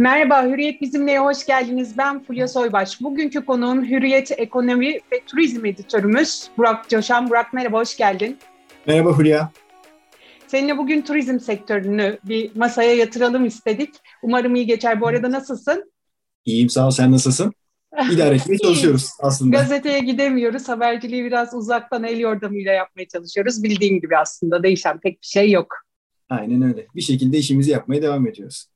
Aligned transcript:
Merhaba, 0.00 0.44
Hürriyet 0.44 0.80
bizimle 0.80 1.18
hoş 1.18 1.46
geldiniz. 1.46 1.98
Ben 1.98 2.24
Fulya 2.24 2.48
Soybaş. 2.48 3.00
Bugünkü 3.00 3.44
konuğum 3.44 3.84
Hürriyet 3.84 4.30
Ekonomi 4.38 4.94
ve 5.12 5.20
Turizm 5.26 5.66
Editörümüz 5.66 6.48
Burak 6.58 6.88
Coşan. 6.88 7.30
Burak 7.30 7.52
merhaba, 7.52 7.78
hoş 7.78 7.96
geldin. 7.96 8.38
Merhaba 8.86 9.12
Fulya. 9.12 9.52
Seninle 10.46 10.78
bugün 10.78 11.02
turizm 11.02 11.40
sektörünü 11.40 12.18
bir 12.24 12.56
masaya 12.56 12.94
yatıralım 12.94 13.46
istedik. 13.46 13.94
Umarım 14.22 14.54
iyi 14.54 14.66
geçer. 14.66 15.00
Bu 15.00 15.06
arada 15.06 15.30
nasılsın? 15.30 15.92
İyiyim 16.44 16.68
sağ 16.68 16.86
ol. 16.86 16.90
Sen 16.90 17.12
nasılsın? 17.12 17.52
İdare 18.12 18.34
etmeye 18.34 18.58
çalışıyoruz 18.62 19.10
aslında. 19.18 19.56
Gazeteye 19.56 20.00
gidemiyoruz. 20.00 20.68
Haberciliği 20.68 21.24
biraz 21.24 21.54
uzaktan 21.54 22.04
el 22.04 22.18
yordamıyla 22.18 22.72
yapmaya 22.72 23.08
çalışıyoruz. 23.08 23.62
Bildiğin 23.62 24.00
gibi 24.00 24.16
aslında 24.16 24.62
değişen 24.62 25.00
pek 25.00 25.22
bir 25.22 25.26
şey 25.26 25.50
yok. 25.50 25.74
Aynen 26.28 26.62
öyle. 26.62 26.86
Bir 26.94 27.02
şekilde 27.02 27.38
işimizi 27.38 27.70
yapmaya 27.70 28.02
devam 28.02 28.26
ediyoruz. 28.26 28.66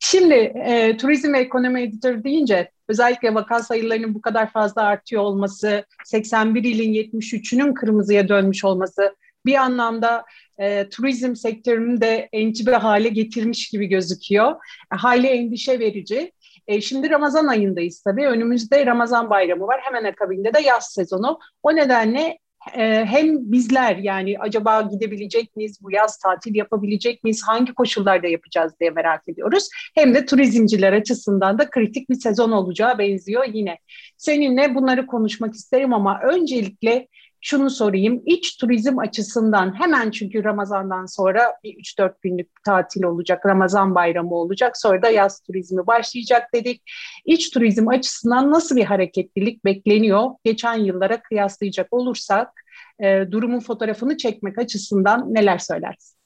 Şimdi 0.00 0.34
e, 0.34 0.96
turizm 0.96 1.32
ve 1.32 1.38
ekonomi 1.38 1.82
editörü 1.82 2.24
deyince 2.24 2.70
özellikle 2.88 3.34
vaka 3.34 3.62
sayılarının 3.62 4.14
bu 4.14 4.20
kadar 4.20 4.52
fazla 4.52 4.82
artıyor 4.82 5.22
olması, 5.22 5.84
81 6.04 6.64
ilin 6.64 6.92
73'ünün 6.92 7.74
kırmızıya 7.74 8.28
dönmüş 8.28 8.64
olması 8.64 9.16
bir 9.46 9.54
anlamda 9.54 10.24
e, 10.58 10.88
turizm 10.88 11.36
sektörünü 11.36 12.00
de 12.00 12.28
encibe 12.32 12.74
hale 12.74 13.08
getirmiş 13.08 13.68
gibi 13.68 13.86
gözüküyor. 13.86 14.52
E, 14.92 14.96
hayli 14.96 15.26
endişe 15.26 15.78
verici. 15.78 16.32
E, 16.66 16.80
şimdi 16.80 17.10
Ramazan 17.10 17.46
ayındayız 17.46 18.02
tabii. 18.02 18.26
Önümüzde 18.26 18.86
Ramazan 18.86 19.30
bayramı 19.30 19.66
var. 19.66 19.80
Hemen 19.82 20.04
akabinde 20.04 20.54
de 20.54 20.60
yaz 20.60 20.92
sezonu. 20.92 21.38
O 21.62 21.76
nedenle 21.76 22.38
hem 22.72 23.52
bizler 23.52 23.96
yani 23.96 24.36
acaba 24.38 24.82
gidebilecek 24.82 25.56
miyiz, 25.56 25.78
bu 25.82 25.92
yaz 25.92 26.18
tatil 26.18 26.54
yapabilecek 26.54 27.24
miyiz, 27.24 27.42
hangi 27.46 27.74
koşullarda 27.74 28.26
yapacağız 28.26 28.72
diye 28.80 28.90
merak 28.90 29.28
ediyoruz. 29.28 29.68
Hem 29.94 30.14
de 30.14 30.26
turizmciler 30.26 30.92
açısından 30.92 31.58
da 31.58 31.70
kritik 31.70 32.10
bir 32.10 32.14
sezon 32.14 32.50
olacağı 32.50 32.98
benziyor 32.98 33.44
yine. 33.52 33.78
Seninle 34.16 34.74
bunları 34.74 35.06
konuşmak 35.06 35.54
isterim 35.54 35.92
ama 35.92 36.20
öncelikle 36.20 37.08
şunu 37.44 37.70
sorayım. 37.70 38.22
İç 38.26 38.56
turizm 38.56 38.98
açısından 38.98 39.80
hemen 39.80 40.10
çünkü 40.10 40.44
Ramazan'dan 40.44 41.06
sonra 41.06 41.54
bir 41.64 41.74
3-4 41.74 42.12
günlük 42.22 42.48
tatil 42.64 43.02
olacak. 43.02 43.46
Ramazan 43.46 43.94
bayramı 43.94 44.34
olacak. 44.34 44.76
Sonra 44.76 45.02
da 45.02 45.10
yaz 45.10 45.40
turizmi 45.40 45.86
başlayacak 45.86 46.54
dedik. 46.54 46.82
İç 47.24 47.50
turizm 47.50 47.88
açısından 47.88 48.50
nasıl 48.50 48.76
bir 48.76 48.84
hareketlilik 48.84 49.64
bekleniyor? 49.64 50.30
Geçen 50.44 50.74
yıllara 50.74 51.22
kıyaslayacak 51.22 51.92
olursak 51.92 52.63
e, 53.02 53.32
durumun 53.32 53.60
fotoğrafını 53.60 54.16
çekmek 54.16 54.58
açısından 54.58 55.34
neler 55.34 55.58
söylersin? 55.58 56.16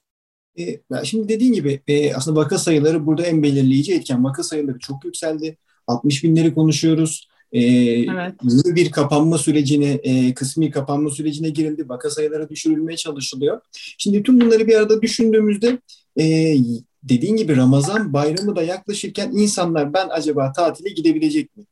E, 0.59 0.79
şimdi 1.03 1.29
dediğin 1.29 1.53
gibi 1.53 1.81
e, 1.87 2.13
aslında 2.13 2.39
vaka 2.39 2.57
sayıları 2.57 3.05
burada 3.05 3.23
en 3.23 3.43
belirleyici 3.43 3.93
etken. 3.93 4.23
Vaka 4.23 4.43
sayıları 4.43 4.79
çok 4.79 5.05
yükseldi. 5.05 5.57
60 5.87 6.23
binleri 6.23 6.53
konuşuyoruz. 6.53 7.29
E, 7.51 7.61
evet. 7.61 8.33
bir 8.65 8.91
kapanma 8.91 9.37
sürecine, 9.37 9.91
e, 10.03 10.33
kısmi 10.33 10.71
kapanma 10.71 11.09
sürecine 11.09 11.49
girildi. 11.49 11.89
Vaka 11.89 12.09
sayıları 12.09 12.49
düşürülmeye 12.49 12.97
çalışılıyor. 12.97 13.61
Şimdi 13.97 14.23
tüm 14.23 14.41
bunları 14.41 14.67
bir 14.67 14.75
arada 14.75 15.01
düşündüğümüzde 15.01 15.79
e, 16.19 16.55
dediğin 17.03 17.35
gibi 17.35 17.57
Ramazan 17.57 18.13
bayramı 18.13 18.55
da 18.55 18.63
yaklaşırken 18.63 19.31
insanlar 19.31 19.93
ben 19.93 20.07
acaba 20.09 20.51
tatile 20.51 20.89
gidebilecek 20.89 21.57
mi? 21.57 21.63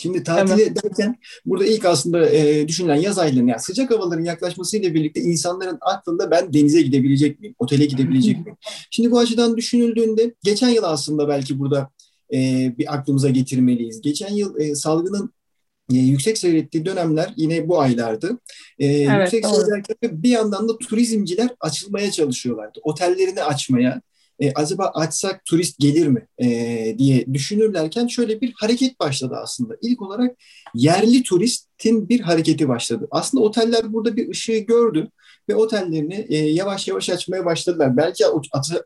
Şimdi 0.00 0.22
tatile 0.22 0.62
evet. 0.62 0.84
derken 0.84 1.16
burada 1.46 1.66
ilk 1.66 1.84
aslında 1.84 2.30
e, 2.30 2.68
düşünülen 2.68 2.96
yaz 2.96 3.18
aylarının 3.18 3.48
yani 3.48 3.60
sıcak 3.60 3.90
havaların 3.90 4.24
yaklaşmasıyla 4.24 4.94
birlikte 4.94 5.20
insanların 5.20 5.78
aklında 5.80 6.30
ben 6.30 6.52
denize 6.52 6.82
gidebilecek 6.82 7.40
miyim, 7.40 7.54
otele 7.58 7.84
gidebilecek 7.84 8.46
miyim? 8.46 8.56
Şimdi 8.90 9.10
bu 9.10 9.18
açıdan 9.18 9.56
düşünüldüğünde 9.56 10.34
geçen 10.42 10.68
yıl 10.68 10.82
aslında 10.84 11.28
belki 11.28 11.58
burada 11.58 11.90
e, 12.32 12.38
bir 12.78 12.94
aklımıza 12.94 13.30
getirmeliyiz. 13.30 14.00
Geçen 14.00 14.32
yıl 14.32 14.60
e, 14.60 14.74
salgının 14.74 15.32
e, 15.92 15.96
yüksek 15.96 16.38
seyrettiği 16.38 16.84
dönemler 16.84 17.34
yine 17.36 17.68
bu 17.68 17.80
aylardı. 17.80 18.38
E, 18.78 18.86
evet, 18.86 19.32
yüksek 19.32 19.46
seyrederken 19.46 20.22
bir 20.22 20.30
yandan 20.30 20.68
da 20.68 20.78
turizmciler 20.78 21.50
açılmaya 21.60 22.10
çalışıyorlardı. 22.10 22.78
Otellerini 22.82 23.42
açmaya, 23.42 24.02
e, 24.40 24.52
acaba 24.52 24.86
açsak 24.94 25.44
turist 25.44 25.78
gelir 25.78 26.06
mi 26.06 26.26
e, 26.38 26.46
diye 26.98 27.34
düşünürlerken 27.34 28.06
şöyle 28.06 28.40
bir 28.40 28.52
hareket 28.56 29.00
başladı 29.00 29.34
aslında. 29.42 29.76
İlk 29.82 30.02
olarak 30.02 30.36
yerli 30.74 31.22
turistin 31.22 32.08
bir 32.08 32.20
hareketi 32.20 32.68
başladı. 32.68 33.08
Aslında 33.10 33.44
oteller 33.44 33.92
burada 33.92 34.16
bir 34.16 34.28
ışığı 34.28 34.58
gördü 34.58 35.08
ve 35.48 35.54
otellerini 35.54 36.26
e, 36.28 36.36
yavaş 36.36 36.88
yavaş 36.88 37.10
açmaya 37.10 37.44
başladılar. 37.44 37.96
Belki 37.96 38.24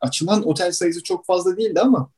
açılan 0.01 0.49
otel 0.49 0.73
sayısı 0.73 1.03
çok 1.03 1.27
fazla 1.27 1.57
değildi 1.57 1.81
ama 1.81 2.11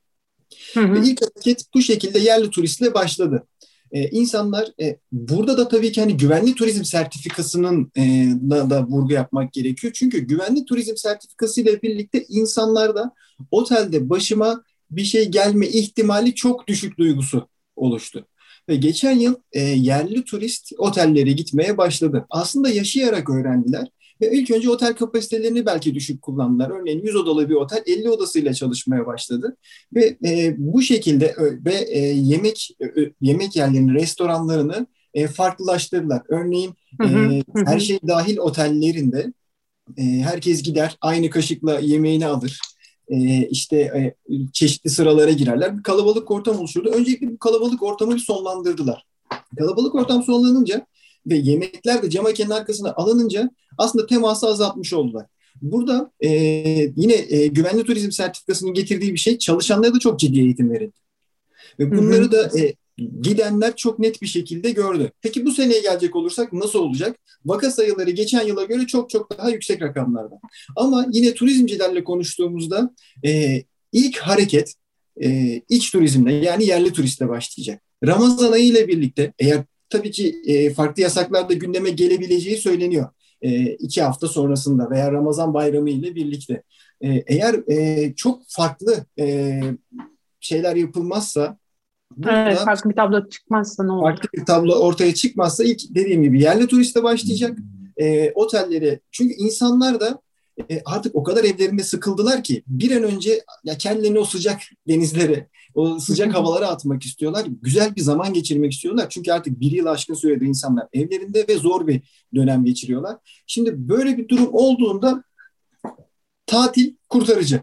Hı 0.74 0.80
hı. 0.80 0.94
Ve 0.94 0.98
ilk 0.98 1.22
hareket 1.22 1.64
bu 1.74 1.82
şekilde 1.82 2.18
yerli 2.18 2.50
turistle 2.50 2.94
başladı. 2.94 3.46
Ee, 3.92 4.08
insanlar 4.08 4.68
e, 4.80 4.98
burada 5.12 5.58
da 5.58 5.68
tabii 5.68 5.92
ki 5.92 6.00
hani 6.00 6.16
güvenli 6.16 6.54
turizm 6.54 6.84
sertifikasının 6.84 7.92
e, 7.96 8.02
da, 8.50 8.70
da 8.70 8.86
vurgu 8.86 9.12
yapmak 9.12 9.52
gerekiyor. 9.52 9.92
Çünkü 9.96 10.18
güvenli 10.18 10.64
turizm 10.64 10.96
sertifikası 10.96 11.60
ile 11.60 11.82
birlikte 11.82 12.24
insanlar 12.28 12.96
da 12.96 13.12
otelde 13.50 14.10
başıma 14.10 14.62
bir 14.90 15.04
şey 15.04 15.28
gelme 15.28 15.66
ihtimali 15.66 16.34
çok 16.34 16.68
düşük 16.68 16.98
duygusu 16.98 17.48
oluştu. 17.76 18.26
Ve 18.68 18.76
geçen 18.76 19.18
yıl 19.18 19.34
e, 19.52 19.60
yerli 19.60 20.24
turist 20.24 20.72
otellere 20.78 21.32
gitmeye 21.32 21.78
başladı. 21.78 22.26
Aslında 22.30 22.68
yaşayarak 22.68 23.30
öğrendiler. 23.30 23.88
Ve 24.20 24.32
ilk 24.32 24.50
önce 24.50 24.70
otel 24.70 24.94
kapasitelerini 24.94 25.66
belki 25.66 25.94
düşük 25.94 26.22
kullandılar. 26.22 26.70
Örneğin 26.70 27.02
100 27.02 27.16
odalı 27.16 27.48
bir 27.48 27.54
otel 27.54 27.82
50 27.86 28.10
odasıyla 28.10 28.54
çalışmaya 28.54 29.06
başladı. 29.06 29.56
Ve 29.94 30.16
e, 30.24 30.54
bu 30.58 30.82
şekilde 30.82 31.36
ve 31.38 31.74
e, 31.74 31.98
yemek 31.98 32.70
e, 32.80 33.12
yemek 33.20 33.56
yerlerini, 33.56 33.94
restoranlarını 33.94 34.86
e, 35.14 35.26
farklılaştırdılar. 35.26 36.22
Örneğin 36.28 36.74
e, 37.04 37.42
her 37.66 37.80
şey 37.80 37.98
dahil 38.08 38.38
otellerinde 38.38 39.32
e, 39.96 40.02
herkes 40.02 40.62
gider 40.62 40.96
aynı 41.00 41.30
kaşıkla 41.30 41.78
yemeğini 41.78 42.26
alır. 42.26 42.60
E, 43.08 43.46
işte 43.48 43.76
e, 43.76 44.14
çeşitli 44.52 44.90
sıralara 44.90 45.30
girerler. 45.30 45.78
Bir 45.78 45.82
kalabalık 45.82 46.30
ortam 46.30 46.58
oluşurdu. 46.58 46.88
Öncelikle 46.88 47.28
bu 47.28 47.38
kalabalık 47.38 47.82
ortamı 47.82 48.14
bir 48.14 48.20
sonlandırdılar. 48.20 49.06
Kalabalık 49.58 49.94
ortam 49.94 50.22
sonlanınca 50.22 50.86
ve 51.26 51.36
yemekler 51.36 52.02
de 52.02 52.10
cam 52.10 52.24
hakenin 52.24 52.50
arkasına 52.50 52.92
alınınca 52.92 53.50
aslında 53.78 54.06
teması 54.06 54.46
azaltmış 54.46 54.92
oldular. 54.92 55.26
Burada 55.62 56.10
e, 56.20 56.30
yine 56.96 57.26
e, 57.28 57.46
güvenli 57.46 57.84
turizm 57.84 58.10
sertifikasının 58.10 58.74
getirdiği 58.74 59.12
bir 59.12 59.18
şey 59.18 59.38
çalışanlara 59.38 59.94
da 59.94 59.98
çok 59.98 60.18
ciddi 60.18 60.40
eğitim 60.40 60.70
verildi. 60.70 60.96
Ve 61.78 61.96
bunları 61.98 62.22
hı 62.22 62.26
hı. 62.26 62.32
da 62.32 62.60
e, 62.60 62.74
gidenler 63.22 63.76
çok 63.76 63.98
net 63.98 64.22
bir 64.22 64.26
şekilde 64.26 64.70
gördü. 64.70 65.12
Peki 65.22 65.46
bu 65.46 65.50
seneye 65.50 65.80
gelecek 65.80 66.16
olursak 66.16 66.52
nasıl 66.52 66.78
olacak? 66.78 67.18
Vaka 67.44 67.70
sayıları 67.70 68.10
geçen 68.10 68.46
yıla 68.46 68.64
göre 68.64 68.86
çok 68.86 69.10
çok 69.10 69.38
daha 69.38 69.50
yüksek 69.50 69.82
rakamlarda. 69.82 70.34
Ama 70.76 71.06
yine 71.12 71.34
turizmcilerle 71.34 72.04
konuştuğumuzda 72.04 72.94
e, 73.24 73.62
ilk 73.92 74.18
hareket 74.18 74.74
e, 75.22 75.60
iç 75.68 75.90
turizmle 75.90 76.32
yani 76.32 76.66
yerli 76.66 76.92
turistle 76.92 77.28
başlayacak. 77.28 77.82
Ramazan 78.04 78.52
ayı 78.52 78.64
ile 78.64 78.88
birlikte 78.88 79.32
eğer 79.38 79.64
tabii 79.90 80.10
ki 80.10 80.36
e, 80.46 80.74
farklı 80.74 81.02
yasaklar 81.02 81.48
da 81.48 81.54
gündeme 81.54 81.90
gelebileceği 81.90 82.56
söyleniyor. 82.56 83.08
E, 83.42 83.64
iki 83.64 84.02
hafta 84.02 84.28
sonrasında 84.28 84.90
veya 84.90 85.12
Ramazan 85.12 85.54
bayramı 85.54 85.90
ile 85.90 86.14
birlikte. 86.14 86.62
E, 87.00 87.08
eğer 87.26 87.70
e, 87.70 88.12
çok 88.14 88.42
farklı 88.48 89.06
e, 89.18 89.60
şeyler 90.40 90.76
yapılmazsa 90.76 91.58
burada, 92.16 92.48
evet, 92.48 92.58
farklı 92.58 92.90
bir 92.90 92.96
tablo 92.96 93.28
çıkmazsa 93.28 93.84
ne 93.84 93.92
olur? 93.92 94.02
Farklı 94.02 94.28
bir 94.34 94.44
tablo 94.44 94.74
ortaya 94.74 95.14
çıkmazsa 95.14 95.64
ilk 95.64 95.80
dediğim 95.94 96.22
gibi 96.22 96.42
yerli 96.42 96.66
turiste 96.66 97.02
başlayacak. 97.02 97.58
E, 97.96 98.32
otelleri 98.32 99.00
çünkü 99.10 99.34
insanlar 99.34 100.00
da 100.00 100.20
e, 100.70 100.82
artık 100.84 101.14
o 101.14 101.22
kadar 101.22 101.44
evlerinde 101.44 101.82
sıkıldılar 101.82 102.42
ki 102.42 102.62
bir 102.66 102.96
an 102.96 103.02
önce 103.02 103.44
ya 103.64 103.78
kendilerini 103.78 104.18
o 104.18 104.24
sıcak 104.24 104.60
denizlere, 104.88 105.48
o 105.76 105.98
sıcak 105.98 106.34
havalara 106.34 106.68
atmak 106.68 107.02
istiyorlar. 107.02 107.46
Güzel 107.62 107.96
bir 107.96 108.00
zaman 108.00 108.32
geçirmek 108.32 108.72
istiyorlar. 108.72 109.06
Çünkü 109.10 109.32
artık 109.32 109.60
bir 109.60 109.70
yıl 109.70 109.86
aşkın 109.86 110.14
sürede 110.14 110.44
insanlar 110.44 110.88
evlerinde 110.92 111.48
ve 111.48 111.58
zor 111.58 111.86
bir 111.86 112.02
dönem 112.34 112.64
geçiriyorlar. 112.64 113.16
Şimdi 113.46 113.88
böyle 113.88 114.18
bir 114.18 114.28
durum 114.28 114.48
olduğunda 114.52 115.24
tatil 116.46 116.94
kurtarıcı. 117.08 117.60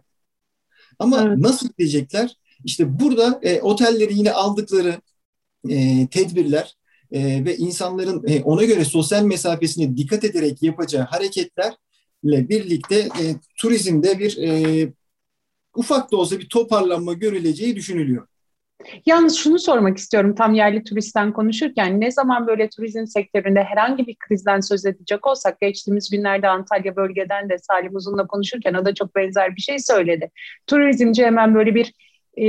Ama 0.99 1.21
evet. 1.21 1.37
nasıl 1.37 1.69
diyecekler? 1.79 2.37
İşte 2.63 2.99
burada 2.99 3.39
e, 3.43 3.61
otelleri 3.61 4.17
yine 4.17 4.31
aldıkları 4.31 5.01
e, 5.69 6.07
tedbirler 6.07 6.75
e, 7.11 7.45
ve 7.45 7.57
insanların 7.57 8.23
e, 8.27 8.41
ona 8.43 8.63
göre 8.63 8.85
sosyal 8.85 9.23
mesafesine 9.23 9.97
dikkat 9.97 10.23
ederek 10.23 10.63
yapacağı 10.63 11.05
hareketler 11.05 11.73
ile 12.23 12.49
birlikte 12.49 12.95
e, 12.95 13.23
turizmde 13.57 14.19
bir 14.19 14.37
e, 14.37 14.93
ufak 15.75 16.11
da 16.11 16.17
olsa 16.17 16.39
bir 16.39 16.49
toparlanma 16.49 17.13
görüleceği 17.13 17.75
düşünülüyor. 17.75 18.27
Yalnız 19.05 19.37
şunu 19.37 19.59
sormak 19.59 19.97
istiyorum 19.97 20.35
tam 20.35 20.53
yerli 20.53 20.83
turistten 20.83 21.33
konuşurken 21.33 22.01
ne 22.01 22.11
zaman 22.11 22.47
böyle 22.47 22.69
turizm 22.69 23.05
sektöründe 23.05 23.63
herhangi 23.63 24.07
bir 24.07 24.15
krizden 24.15 24.59
söz 24.59 24.85
edecek 24.85 25.27
olsak 25.27 25.61
geçtiğimiz 25.61 26.09
günlerde 26.09 26.47
Antalya 26.47 26.95
bölgeden 26.95 27.49
de 27.49 27.57
Salim 27.57 27.95
Uzun'la 27.95 28.27
konuşurken 28.27 28.73
o 28.73 28.85
da 28.85 28.93
çok 28.93 29.15
benzer 29.15 29.55
bir 29.55 29.61
şey 29.61 29.79
söyledi. 29.79 30.31
Turizmci 30.67 31.25
hemen 31.25 31.55
böyle 31.55 31.75
bir 31.75 31.93
e, 32.37 32.47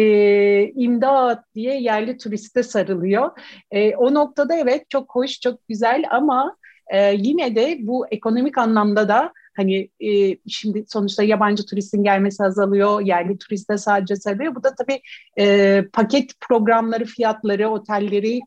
imdat 0.68 1.54
diye 1.54 1.80
yerli 1.80 2.18
turiste 2.18 2.62
sarılıyor. 2.62 3.30
E, 3.70 3.96
o 3.96 4.14
noktada 4.14 4.56
evet 4.56 4.90
çok 4.90 5.14
hoş, 5.14 5.40
çok 5.40 5.68
güzel 5.68 6.04
ama 6.10 6.56
e, 6.92 7.14
yine 7.14 7.56
de 7.56 7.78
bu 7.80 8.06
ekonomik 8.10 8.58
anlamda 8.58 9.08
da 9.08 9.32
hani 9.56 9.90
e, 10.00 10.38
şimdi 10.48 10.84
sonuçta 10.88 11.22
yabancı 11.22 11.66
turistin 11.66 12.04
gelmesi 12.04 12.44
azalıyor, 12.44 13.00
yerli 13.00 13.38
turist 13.38 13.70
de 13.70 13.78
sadece 13.78 14.16
seviyor. 14.16 14.54
Bu 14.54 14.62
da 14.62 14.74
tabii 14.74 15.00
e, 15.38 15.82
paket 15.92 16.40
programları, 16.40 17.04
fiyatları, 17.04 17.68
otelleri, 17.68 18.40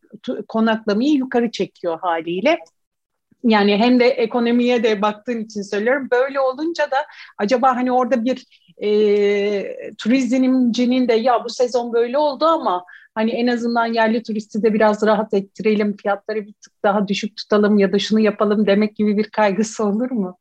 konaklamayı 0.47 1.13
yukarı 1.13 1.51
çekiyor 1.51 1.99
haliyle. 2.01 2.57
Yani 3.43 3.77
hem 3.77 3.99
de 3.99 4.05
ekonomiye 4.05 4.83
de 4.83 5.01
baktığım 5.01 5.41
için 5.41 5.61
söylüyorum. 5.61 6.07
Böyle 6.11 6.39
olunca 6.39 6.91
da 6.91 6.97
acaba 7.37 7.75
hani 7.75 7.91
orada 7.91 8.25
bir 8.25 8.45
e, 8.83 9.93
turizmcinin 9.97 11.07
de 11.07 11.13
ya 11.13 11.43
bu 11.45 11.49
sezon 11.49 11.93
böyle 11.93 12.17
oldu 12.17 12.45
ama 12.45 12.85
hani 13.15 13.31
en 13.31 13.47
azından 13.47 13.85
yerli 13.85 14.23
turisti 14.23 14.63
de 14.63 14.73
biraz 14.73 15.03
rahat 15.03 15.33
ettirelim, 15.33 15.97
fiyatları 15.97 16.45
bir 16.45 16.53
tık 16.53 16.83
daha 16.83 17.07
düşük 17.07 17.37
tutalım 17.37 17.77
ya 17.77 17.93
da 17.93 17.99
şunu 17.99 18.19
yapalım 18.19 18.67
demek 18.67 18.95
gibi 18.95 19.17
bir 19.17 19.29
kaygısı 19.29 19.83
olur 19.83 20.11
mu? 20.11 20.37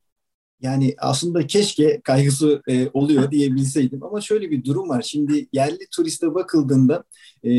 Yani 0.62 0.94
aslında 0.98 1.46
keşke 1.46 2.00
kaygısı 2.04 2.62
e, 2.68 2.88
oluyor 2.94 3.30
diyebilseydim 3.30 4.02
ama 4.02 4.20
şöyle 4.20 4.50
bir 4.50 4.64
durum 4.64 4.88
var. 4.88 5.02
Şimdi 5.02 5.48
yerli 5.52 5.86
turiste 5.90 6.34
bakıldığında 6.34 7.04
e, 7.44 7.50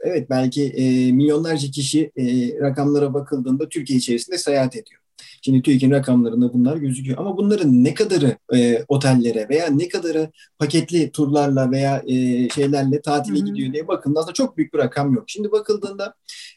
evet 0.00 0.30
belki 0.30 0.64
e, 0.64 1.12
milyonlarca 1.12 1.70
kişi 1.70 2.12
e, 2.16 2.24
rakamlara 2.60 3.14
bakıldığında 3.14 3.68
Türkiye 3.68 3.98
içerisinde 3.98 4.38
seyahat 4.38 4.76
ediyor. 4.76 5.00
Şimdi 5.42 5.62
TÜİK'in 5.62 5.90
rakamlarında 5.90 6.52
bunlar 6.52 6.76
gözüküyor. 6.76 7.18
Ama 7.18 7.36
bunların 7.36 7.84
ne 7.84 7.94
kadarı 7.94 8.36
e, 8.54 8.84
otellere 8.88 9.48
veya 9.48 9.66
ne 9.66 9.88
kadarı 9.88 10.30
paketli 10.58 11.10
turlarla 11.10 11.70
veya 11.70 12.02
e, 12.06 12.48
şeylerle 12.48 13.00
tatile 13.00 13.38
Hı-hı. 13.38 13.46
gidiyor 13.46 13.72
diye 13.72 13.88
bakıldığında 13.88 14.20
aslında 14.20 14.34
çok 14.34 14.56
büyük 14.56 14.74
bir 14.74 14.78
rakam 14.78 15.14
yok. 15.14 15.24
Şimdi 15.26 15.52
bakıldığında 15.52 16.14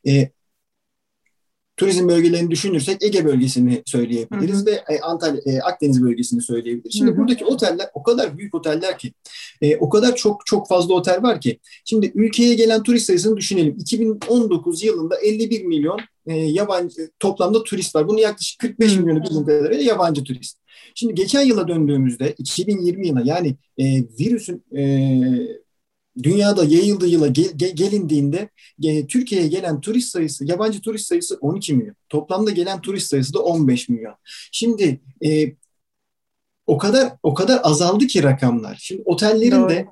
e, 0.08 0.30
turizm 1.80 2.08
bölgelerini 2.08 2.52
düşünürsek 2.52 3.04
Ege 3.04 3.26
bölgesini 3.26 3.84
söyleyebiliriz 3.86 4.56
hı 4.56 4.62
hı. 4.62 4.66
ve 4.66 4.72
e, 4.90 5.00
Antalya, 5.00 5.42
e, 5.46 5.60
Akdeniz 5.60 6.04
bölgesini 6.04 6.42
söyleyebiliriz. 6.42 6.98
Şimdi 6.98 7.12
hı 7.12 7.16
hı. 7.16 7.18
buradaki 7.18 7.46
oteller 7.46 7.90
o 7.94 8.04
kadar 8.04 8.38
büyük 8.38 8.56
oteller 8.56 8.98
ki, 8.98 9.14
e, 9.62 9.78
o 9.78 9.90
kadar 9.90 10.16
çok 10.16 10.46
çok 10.46 10.68
fazla 10.68 10.94
otel 10.94 11.24
var 11.24 11.42
ki. 11.42 11.60
Şimdi 11.86 12.12
ülkeye 12.16 12.54
gelen 12.54 12.84
turist 12.84 13.06
sayısını 13.06 13.38
düşünelim. 13.38 13.76
2019 13.80 14.84
yılında 14.84 15.16
51 15.16 15.66
milyon 15.66 16.00
e, 16.28 16.34
yabancı 16.34 17.12
toplamda 17.20 17.64
turist 17.64 17.96
var. 17.96 18.08
Bunu 18.08 18.20
yaklaşık 18.20 18.60
45 18.60 18.92
hı. 18.92 19.02
milyonu 19.02 19.24
bizim 19.24 19.46
kadarıyla 19.46 19.84
yabancı 19.84 20.24
turist. 20.24 20.58
Şimdi 20.96 21.16
geçen 21.16 21.42
yıla 21.42 21.68
döndüğümüzde 21.68 22.36
2020 22.38 23.08
yılına 23.08 23.22
yani 23.26 23.56
e, 23.78 23.84
virüsün 24.20 24.64
e, 24.78 24.84
dünyada 26.24 26.63
yayıldığı 26.63 27.07
yıla 27.07 27.27
gel, 27.27 27.51
gel, 27.56 27.75
gelindiğinde 27.75 28.50
e, 28.83 29.07
Türkiye'ye 29.07 29.48
gelen 29.48 29.81
turist 29.81 30.10
sayısı, 30.10 30.45
yabancı 30.45 30.81
turist 30.81 31.07
sayısı 31.07 31.38
12 31.42 31.74
milyon. 31.74 31.95
Toplamda 32.10 32.51
gelen 32.51 32.81
turist 32.81 33.10
sayısı 33.10 33.33
da 33.33 33.39
15 33.39 33.89
milyon. 33.89 34.16
Şimdi 34.51 35.01
e, 35.25 35.54
o 36.68 36.77
kadar 36.77 37.13
o 37.24 37.33
kadar 37.33 37.60
azaldı 37.63 38.07
ki 38.07 38.24
rakamlar. 38.24 38.77
Şimdi 38.81 39.01
otellerin 39.06 39.51
Doğru. 39.51 39.69
de 39.69 39.88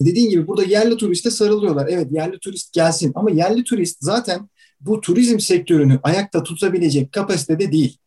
dediğin 0.00 0.30
gibi 0.30 0.46
burada 0.46 0.64
yerli 0.64 0.96
turiste 0.96 1.30
sarılıyorlar. 1.30 1.86
Evet 1.90 2.06
yerli 2.10 2.38
turist 2.38 2.72
gelsin 2.72 3.12
ama 3.14 3.30
yerli 3.30 3.64
turist 3.64 3.98
zaten 4.00 4.48
bu 4.80 5.00
turizm 5.00 5.38
sektörünü 5.38 6.00
ayakta 6.02 6.42
tutabilecek 6.42 7.12
kapasitede 7.12 7.72
değil. 7.72 7.98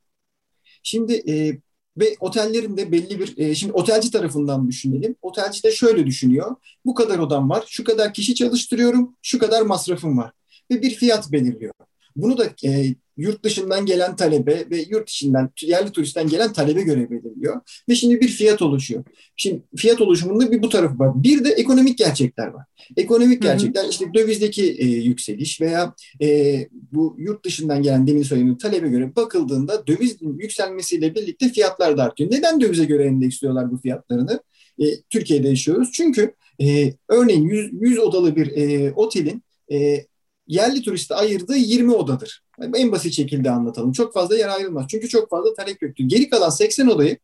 Şimdi 0.83 1.13
e, 1.13 1.59
ve 1.98 2.16
otellerin 2.19 2.78
de 2.78 2.92
belli 2.92 3.19
bir, 3.19 3.38
e, 3.38 3.56
şimdi 3.56 3.74
otelci 3.74 4.12
tarafından 4.12 4.68
düşünelim. 4.68 5.16
Otelci 5.22 5.63
de 5.63 5.72
şöyle 5.72 6.06
düşünüyor. 6.06 6.56
Bu 6.86 6.94
kadar 6.94 7.19
odam 7.19 7.50
var, 7.50 7.63
şu 7.68 7.84
kadar 7.84 8.13
kişi 8.13 8.36
çalıştırıyorum, 8.36 9.16
şu 9.22 9.40
kadar 9.40 9.62
masrafım 9.62 10.18
var. 10.18 10.31
Ve 10.72 10.81
bir 10.81 10.92
fiyat 10.95 11.31
belirliyor. 11.31 11.74
Bunu 12.16 12.38
da 12.38 12.45
e, 12.66 12.95
yurt 13.18 13.44
dışından 13.44 13.86
gelen 13.86 14.15
talebe 14.15 14.65
ve 14.69 14.86
yurt 14.89 15.10
içinden 15.10 15.50
yerli 15.62 15.92
turistten 15.92 16.27
gelen 16.27 16.54
talebe 16.54 16.81
göre 16.81 17.10
belirliyor. 17.12 17.62
Ve 17.89 17.95
şimdi 17.95 18.21
bir 18.21 18.27
fiyat 18.27 18.62
oluşuyor. 18.62 19.04
Şimdi 19.36 19.63
fiyat 19.77 20.01
oluşumunda 20.01 20.51
bir 20.51 20.63
bu 20.63 20.69
tarafı 20.69 21.00
var. 21.00 21.24
Bir 21.24 21.44
de 21.44 21.50
ekonomik 21.50 21.98
gerçekler 21.98 22.48
var. 22.48 22.65
Ekonomik 22.98 23.42
gerçekler 23.42 23.89
işte 23.89 24.06
dövizdeki 24.13 24.71
e, 24.71 24.86
yükseliş 24.86 25.62
veya 25.62 25.95
e, 26.21 26.60
bu 26.92 27.15
yurt 27.19 27.45
dışından 27.45 27.81
gelen 27.81 28.07
demin 28.07 28.24
söylediğim 28.24 28.57
talebe 28.57 28.89
göre 28.89 29.16
bakıldığında 29.16 29.88
döviz 29.88 30.18
yükselmesiyle 30.21 31.16
birlikte 31.16 31.50
fiyatlar 31.50 31.98
da 31.98 32.04
artıyor. 32.04 32.31
Neden 32.31 32.62
dövize 32.62 32.86
göre 32.86 33.04
endeksliyorlar 33.04 33.71
bu 33.71 33.77
fiyatlarını? 33.77 34.39
E, 34.80 34.86
Türkiye'de 35.09 35.48
yaşıyoruz. 35.48 35.89
Çünkü 35.94 36.33
e, 36.62 36.94
örneğin 37.09 37.44
100, 37.44 37.71
100 37.81 38.00
odalı 38.00 38.36
bir 38.36 38.48
e, 38.48 38.92
otelin 38.94 39.44
e, 39.71 40.06
yerli 40.48 40.81
turiste 40.81 41.16
ayırdığı 41.16 41.57
20 41.57 41.92
odadır. 41.94 42.44
Yani 42.62 42.78
en 42.78 42.92
basit 42.92 43.13
şekilde 43.13 43.51
anlatalım. 43.51 43.92
Çok 43.92 44.13
fazla 44.13 44.38
yer 44.38 44.50
ayrılmaz. 44.50 44.86
Çünkü 44.90 45.10
çok 45.10 45.30
fazla 45.30 45.54
talep 45.54 45.81
yoktur. 45.81 46.04
Geri 46.04 46.30
kalan 46.30 46.50
80 46.50 46.88
odayı 46.88 47.18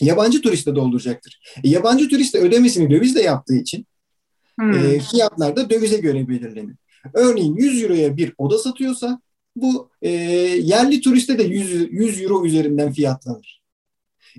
yabancı 0.00 0.42
turistle 0.42 0.74
dolduracaktır. 0.74 1.40
E, 1.64 1.68
yabancı 1.68 2.08
turist 2.08 2.34
de 2.34 2.38
ödemesini 2.38 2.90
dövizle 2.90 3.22
yaptığı 3.22 3.56
için 3.56 3.86
hmm. 4.58 4.72
e, 4.72 5.00
fiyatlar 5.00 5.56
da 5.56 5.70
dövize 5.70 5.96
göre 5.96 6.28
belirlenir. 6.28 6.76
Örneğin 7.14 7.56
100 7.56 7.82
euroya 7.82 8.16
bir 8.16 8.34
oda 8.38 8.58
satıyorsa 8.58 9.20
bu 9.56 9.90
e, 10.02 10.10
yerli 10.10 11.00
turiste 11.00 11.38
de 11.38 11.42
100, 11.42 11.92
100 11.92 12.22
euro 12.22 12.46
üzerinden 12.46 12.92
fiyatlanır. 12.92 13.62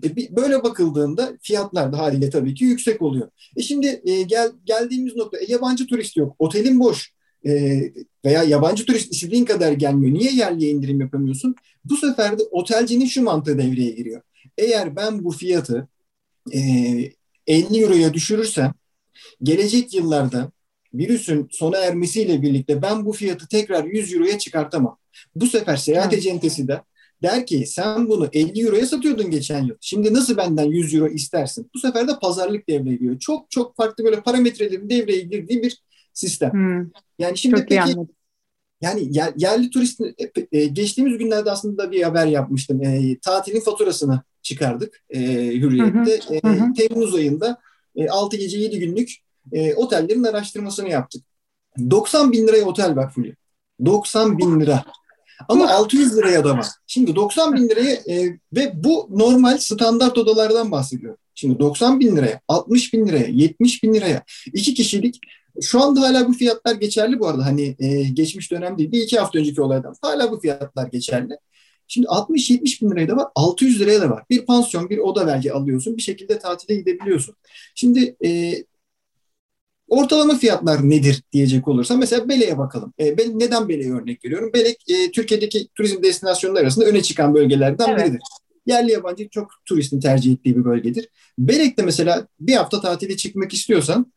E, 0.04 0.36
böyle 0.36 0.64
bakıldığında 0.64 1.34
fiyatlar 1.42 1.94
da 1.94 1.98
haliyle 1.98 2.30
tabii 2.30 2.54
ki 2.54 2.66
yüksek 2.66 3.02
oluyor. 3.02 3.30
E 3.56 3.62
şimdi 3.62 4.02
e, 4.06 4.22
gel, 4.22 4.52
geldiğimiz 4.66 5.16
nokta 5.16 5.38
e, 5.38 5.46
yabancı 5.48 5.88
turist 5.88 6.18
yok, 6.18 6.36
otelin 6.40 6.80
boş, 6.80 7.14
e, 7.46 7.82
veya 8.26 8.44
yabancı 8.44 8.86
turist 8.86 9.14
istediğin 9.14 9.46
kadar 9.46 9.72
gelmiyor. 9.72 10.14
Niye 10.14 10.32
yerliye 10.32 10.72
indirim 10.72 11.02
yapamıyorsun? 11.02 11.56
Bu 11.86 11.98
sefer 11.98 12.40
de 12.40 12.44
otelcinin 12.52 13.06
şu 13.06 13.24
mantığı 13.24 13.58
devreye 13.58 13.92
giriyor. 13.92 14.22
Eğer 14.58 14.96
ben 14.96 15.24
bu 15.24 15.32
fiyatı 15.32 15.88
e, 16.54 16.60
50 17.48 17.82
euroya 17.82 18.14
düşürürsem 18.14 18.74
gelecek 19.44 19.94
yıllarda 19.94 20.52
virüsün 20.94 21.48
sona 21.52 21.78
ermesiyle 21.78 22.42
birlikte 22.42 22.82
ben 22.82 23.06
bu 23.06 23.14
fiyatı 23.14 23.48
tekrar 23.48 23.84
100 23.84 24.14
euroya 24.14 24.38
çıkartamam. 24.38 24.98
Bu 25.36 25.48
sefer 25.48 25.78
seyahat 25.78 26.14
evet. 26.14 26.24
ecentesi 26.24 26.68
de 26.68 26.82
der 27.24 27.46
ki 27.46 27.66
sen 27.66 28.10
bunu 28.10 28.30
50 28.34 28.62
euroya 28.62 28.86
satıyordun 28.86 29.32
geçen 29.32 29.66
yıl. 29.66 29.76
Şimdi 29.82 30.14
nasıl 30.14 30.38
benden 30.38 30.66
100 30.66 30.94
euro 30.96 31.08
istersin? 31.08 31.70
Bu 31.76 31.80
sefer 31.80 32.08
de 32.08 32.12
pazarlık 32.22 32.70
devreye 32.70 32.96
giriyor. 32.96 33.20
Çok 33.20 33.52
çok 33.52 33.76
farklı 33.76 34.04
böyle 34.04 34.22
parametrelerin 34.22 34.90
devreye 34.90 35.22
girdiği 35.22 35.64
bir 35.64 35.82
sistem. 36.18 36.52
Hmm. 36.54 36.90
Yani 37.20 37.38
şimdi 37.38 37.56
Çok 37.56 37.70
peki 37.70 37.96
yani 38.82 39.08
yer, 39.18 39.34
yerli 39.38 39.70
turist 39.70 40.02
e, 40.02 40.32
e, 40.52 40.66
geçtiğimiz 40.66 41.18
günlerde 41.18 41.52
aslında 41.52 41.92
bir 41.92 42.04
haber 42.04 42.26
yapmıştım. 42.26 42.84
E, 42.84 43.20
tatilin 43.20 43.60
faturasını 43.60 44.22
çıkardık 44.42 45.04
e, 45.10 45.20
Hürriyet'te. 45.36 46.40
Hı 46.44 46.48
hı. 46.48 46.72
E, 46.72 46.74
Temmuz 46.74 47.16
ayında 47.16 47.58
e, 47.96 48.10
6 48.10 48.38
gece 48.38 48.60
7 48.60 48.80
günlük 48.80 49.12
e, 49.52 49.74
otellerin 49.74 50.24
araştırmasını 50.24 50.90
yaptık. 50.90 51.24
90 51.90 52.32
bin 52.32 52.48
liraya 52.48 52.66
otel 52.66 52.96
var 52.96 53.14
Fulya. 53.14 53.34
90 53.86 54.38
bin 54.38 54.60
lira. 54.60 54.86
Ama 55.50 55.70
600 55.70 56.18
liraya 56.18 56.44
da 56.44 56.58
var. 56.58 56.68
Şimdi 56.88 57.16
90 57.16 57.56
bin 57.56 57.70
liraya 57.70 57.94
e, 57.94 58.40
ve 58.56 58.84
bu 58.84 59.10
normal 59.12 59.58
standart 59.58 60.18
odalardan 60.18 60.72
bahsediyor. 60.72 61.18
Şimdi 61.36 61.60
90 61.60 62.00
bin 62.00 62.16
liraya, 62.16 62.42
60 62.48 62.94
bin 62.94 63.08
liraya, 63.08 63.28
70 63.28 63.84
bin 63.84 63.94
liraya 63.94 64.24
iki 64.54 64.74
kişilik 64.74 65.20
şu 65.62 65.82
anda 65.82 66.02
hala 66.02 66.28
bu 66.28 66.34
fiyatlar 66.34 66.76
geçerli 66.76 67.20
bu 67.20 67.28
arada. 67.28 67.46
Hani 67.46 67.76
e, 67.80 68.04
geçmiş 68.04 68.52
dönem 68.52 68.78
değil. 68.78 68.92
Bir 68.92 69.02
iki 69.02 69.20
hafta 69.20 69.40
önceki 69.40 69.62
olaydan. 69.62 69.96
Hala 70.02 70.32
bu 70.32 70.40
fiyatlar 70.40 70.88
geçerli. 70.88 71.38
Şimdi 71.88 72.08
60-70 72.08 72.82
bin 72.82 72.92
liraya 72.92 73.08
da 73.08 73.18
var. 73.18 73.28
600 73.36 73.80
liraya 73.80 74.02
da 74.02 74.10
var. 74.10 74.24
Bir 74.30 74.46
pansiyon, 74.46 74.90
bir 74.90 74.98
oda 74.98 75.28
belki 75.28 75.54
alıyorsun. 75.54 75.98
Bir 75.98 76.02
şekilde 76.02 76.40
tatile 76.40 76.76
gidebiliyorsun. 76.76 77.36
Şimdi 77.76 78.16
e, 78.26 78.54
ortalama 79.88 80.38
fiyatlar 80.38 80.90
nedir 80.90 81.24
diyecek 81.32 81.68
olursa 81.68 81.98
mesela 81.98 82.30
Bele'ye 82.30 82.58
bakalım. 82.58 82.94
E, 83.00 83.18
ben 83.18 83.40
neden 83.40 83.70
Bele'ye 83.70 83.94
örnek 83.94 84.26
veriyorum? 84.26 84.52
Belek 84.54 84.90
e, 84.90 85.12
Türkiye'deki 85.12 85.68
turizm 85.76 86.04
destinasyonları 86.04 86.64
arasında 86.64 86.86
öne 86.86 87.02
çıkan 87.02 87.34
bölgelerden 87.34 87.90
evet. 87.90 88.06
biridir. 88.06 88.22
Yerli 88.66 88.92
yabancı 88.92 89.30
çok 89.30 89.52
turistin 89.66 90.00
tercih 90.00 90.34
ettiği 90.34 90.56
bir 90.58 90.66
bölgedir. 90.66 91.10
Belek'te 91.40 91.84
mesela 91.84 92.28
bir 92.40 92.56
hafta 92.56 92.82
tatile 92.82 93.18
çıkmak 93.18 93.54
istiyorsan 93.54 94.12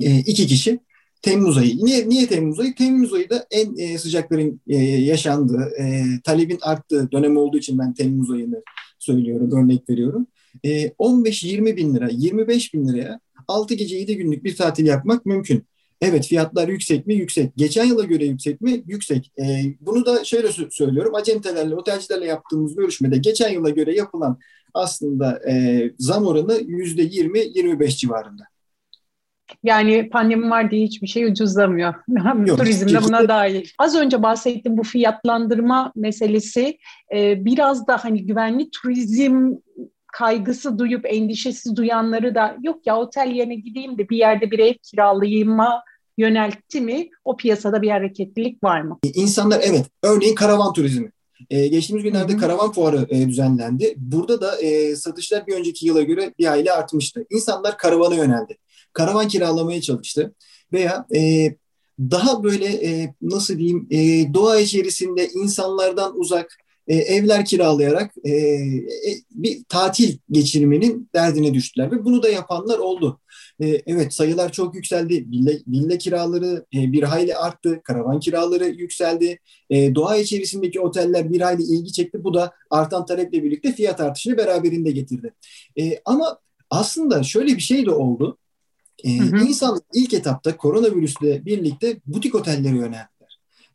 e, 0.00 0.18
iki 0.18 0.46
kişi 0.46 0.78
Temmuz 1.22 1.58
ayı. 1.58 1.76
Niye, 1.76 2.08
niye 2.08 2.26
Temmuz 2.26 2.60
ayı? 2.60 2.74
Temmuz 2.74 3.12
ayı 3.12 3.30
da 3.30 3.46
en 3.50 3.76
e, 3.76 3.98
sıcakların 3.98 4.60
e, 4.68 4.76
yaşandığı, 4.84 5.70
e, 5.78 6.04
talebin 6.24 6.58
arttığı 6.62 7.12
dönem 7.12 7.36
olduğu 7.36 7.58
için 7.58 7.78
ben 7.78 7.94
Temmuz 7.94 8.30
ayını 8.30 8.62
söylüyorum, 8.98 9.52
örnek 9.52 9.90
veriyorum. 9.90 10.26
E, 10.64 10.88
15-20 10.88 11.76
bin 11.76 11.94
lira, 11.94 12.08
25 12.12 12.74
bin 12.74 12.88
liraya 12.88 13.20
6 13.48 13.74
gece 13.74 13.96
7 13.96 14.16
günlük 14.16 14.44
bir 14.44 14.56
tatil 14.56 14.86
yapmak 14.86 15.26
mümkün. 15.26 15.64
Evet 16.00 16.26
fiyatlar 16.26 16.68
yüksek 16.68 17.06
mi? 17.06 17.14
Yüksek. 17.14 17.56
Geçen 17.56 17.84
yıla 17.84 18.04
göre 18.04 18.24
yüksek 18.24 18.60
mi? 18.60 18.82
Yüksek. 18.86 19.32
E, 19.38 19.44
bunu 19.80 20.06
da 20.06 20.24
şöyle 20.24 20.48
söylüyorum. 20.70 21.14
Acentelerle, 21.14 21.74
otelcilerle 21.74 22.26
yaptığımız 22.26 22.76
görüşmede 22.76 23.18
geçen 23.18 23.52
yıla 23.52 23.70
göre 23.70 23.94
yapılan 23.94 24.38
aslında 24.74 25.50
e, 25.50 25.90
zam 25.98 26.26
oranı 26.26 26.52
%20-25 26.52 27.88
civarında. 27.96 28.53
Yani 29.62 30.08
pandemi 30.08 30.50
var 30.50 30.70
diye 30.70 30.86
hiçbir 30.86 31.06
şey 31.06 31.24
ucuzlamıyor. 31.24 31.94
Yok, 32.46 32.58
Turizmde 32.58 33.02
buna 33.02 33.28
dahil. 33.28 33.68
Az 33.78 33.96
önce 33.96 34.22
bahsettiğim 34.22 34.78
bu 34.78 34.82
fiyatlandırma 34.82 35.92
meselesi 35.96 36.78
e, 37.14 37.44
biraz 37.44 37.86
da 37.86 38.04
hani 38.04 38.26
güvenli 38.26 38.70
turizm 38.70 39.52
kaygısı 40.12 40.78
duyup 40.78 41.06
endişesi 41.06 41.76
duyanları 41.76 42.34
da 42.34 42.56
yok 42.62 42.86
ya 42.86 42.96
otel 42.96 43.30
yerine 43.30 43.54
gideyim 43.54 43.98
de 43.98 44.08
bir 44.08 44.16
yerde 44.16 44.50
bir 44.50 44.58
ev 44.58 44.74
kiralayayım'a 44.82 45.82
yöneltti 46.18 46.80
mi? 46.80 47.08
O 47.24 47.36
piyasada 47.36 47.82
bir 47.82 47.90
hareketlilik 47.90 48.64
var 48.64 48.80
mı? 48.80 48.98
İnsanlar 49.14 49.60
evet. 49.64 49.86
Örneğin 50.02 50.34
karavan 50.34 50.72
turizmi. 50.72 51.10
Ee, 51.50 51.66
geçtiğimiz 51.66 52.04
günlerde 52.04 52.32
Hı-hı. 52.32 52.40
karavan 52.40 52.72
fuarı 52.72 53.06
e, 53.08 53.28
düzenlendi. 53.28 53.94
Burada 53.96 54.40
da 54.40 54.60
e, 54.60 54.96
satışlar 54.96 55.46
bir 55.46 55.54
önceki 55.54 55.86
yıla 55.86 56.02
göre 56.02 56.34
bir 56.38 56.46
aile 56.46 56.72
artmıştı. 56.72 57.26
İnsanlar 57.30 57.78
karavana 57.78 58.14
yöneldi. 58.14 58.56
Karavan 58.94 59.28
kiralamaya 59.28 59.80
çalıştı. 59.80 60.34
Veya 60.72 61.06
e, 61.14 61.54
daha 61.98 62.42
böyle 62.42 62.66
e, 62.66 63.14
nasıl 63.22 63.58
diyeyim 63.58 63.88
e, 63.90 64.34
doğa 64.34 64.60
içerisinde 64.60 65.28
insanlardan 65.28 66.20
uzak 66.20 66.58
e, 66.88 66.96
evler 66.96 67.44
kiralayarak 67.44 68.14
e, 68.24 68.30
e, 68.30 68.80
bir 69.30 69.64
tatil 69.68 70.18
geçirmenin 70.30 71.10
derdine 71.14 71.54
düştüler 71.54 71.92
ve 71.92 72.04
bunu 72.04 72.22
da 72.22 72.28
yapanlar 72.28 72.78
oldu. 72.78 73.20
E, 73.60 73.82
evet 73.86 74.14
sayılar 74.14 74.52
çok 74.52 74.74
yükseldi. 74.74 75.26
Villa, 75.30 75.52
villa 75.66 75.98
kiraları 75.98 76.66
e, 76.74 76.92
bir 76.92 77.02
hayli 77.02 77.36
arttı. 77.36 77.80
Karavan 77.84 78.20
kiraları 78.20 78.68
yükseldi. 78.68 79.38
E, 79.70 79.94
doğa 79.94 80.16
içerisindeki 80.16 80.80
oteller 80.80 81.32
bir 81.32 81.40
hayli 81.40 81.62
ilgi 81.62 81.92
çekti. 81.92 82.24
Bu 82.24 82.34
da 82.34 82.52
artan 82.70 83.06
taleple 83.06 83.42
birlikte 83.42 83.72
fiyat 83.72 84.00
artışını 84.00 84.36
beraberinde 84.36 84.90
getirdi. 84.90 85.34
E, 85.80 86.00
ama 86.04 86.38
aslında 86.70 87.22
şöyle 87.22 87.56
bir 87.56 87.62
şey 87.62 87.86
de 87.86 87.90
oldu. 87.90 88.38
E, 89.04 89.18
hı 89.18 89.36
hı. 89.36 89.44
İnsan 89.44 89.80
ilk 89.94 90.14
etapta 90.14 90.56
koronavirüsle 90.56 91.44
birlikte 91.44 91.96
butik 92.06 92.34
otellere 92.34 92.76
yöneldi 92.76 93.14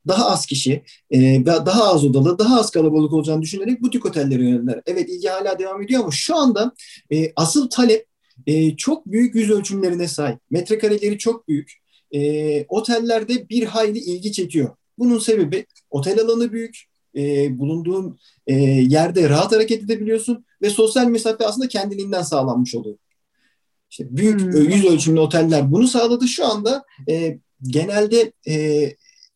daha 0.07 0.29
az 0.29 0.45
kişi, 0.45 0.83
e, 1.11 1.45
daha 1.45 1.83
az 1.83 2.05
odalı, 2.05 2.39
daha 2.39 2.59
az 2.59 2.71
kalabalık 2.71 3.13
olacağını 3.13 3.41
düşünerek 3.41 3.81
butik 3.81 4.05
otellere 4.05 4.43
yöneldiler. 4.43 4.81
Evet 4.85 5.09
ilgi 5.09 5.27
hala 5.27 5.59
devam 5.59 5.81
ediyor 5.81 6.01
ama 6.01 6.11
şu 6.11 6.35
anda 6.35 6.71
e, 7.11 7.31
asıl 7.35 7.69
talep 7.69 8.05
e, 8.47 8.75
çok 8.75 9.05
büyük 9.05 9.35
yüz 9.35 9.49
ölçümlerine 9.49 10.07
sahip. 10.07 10.39
Metrekareleri 10.51 11.17
çok 11.17 11.47
büyük. 11.47 11.73
E, 12.11 12.65
otellerde 12.69 13.49
bir 13.49 13.63
hayli 13.63 13.99
ilgi 13.99 14.31
çekiyor. 14.31 14.69
Bunun 14.97 15.19
sebebi 15.19 15.65
otel 15.89 16.21
alanı 16.21 16.51
büyük, 16.51 16.83
e, 17.15 17.59
bulunduğun 17.59 18.19
e, 18.47 18.53
yerde 18.63 19.29
rahat 19.29 19.51
hareket 19.51 19.83
edebiliyorsun 19.83 20.45
ve 20.61 20.69
sosyal 20.69 21.05
mesafe 21.05 21.45
aslında 21.45 21.67
kendiliğinden 21.67 22.21
sağlanmış 22.21 22.75
oluyor. 22.75 22.97
İşte 23.91 24.17
büyük 24.17 24.41
hmm. 24.41 24.69
yüz 24.69 24.85
ölçümlü 24.85 25.19
oteller 25.19 25.71
bunu 25.71 25.87
sağladı. 25.87 26.27
Şu 26.27 26.45
anda 26.45 26.83
e, 27.09 27.37
genelde 27.63 28.31
e, 28.47 28.85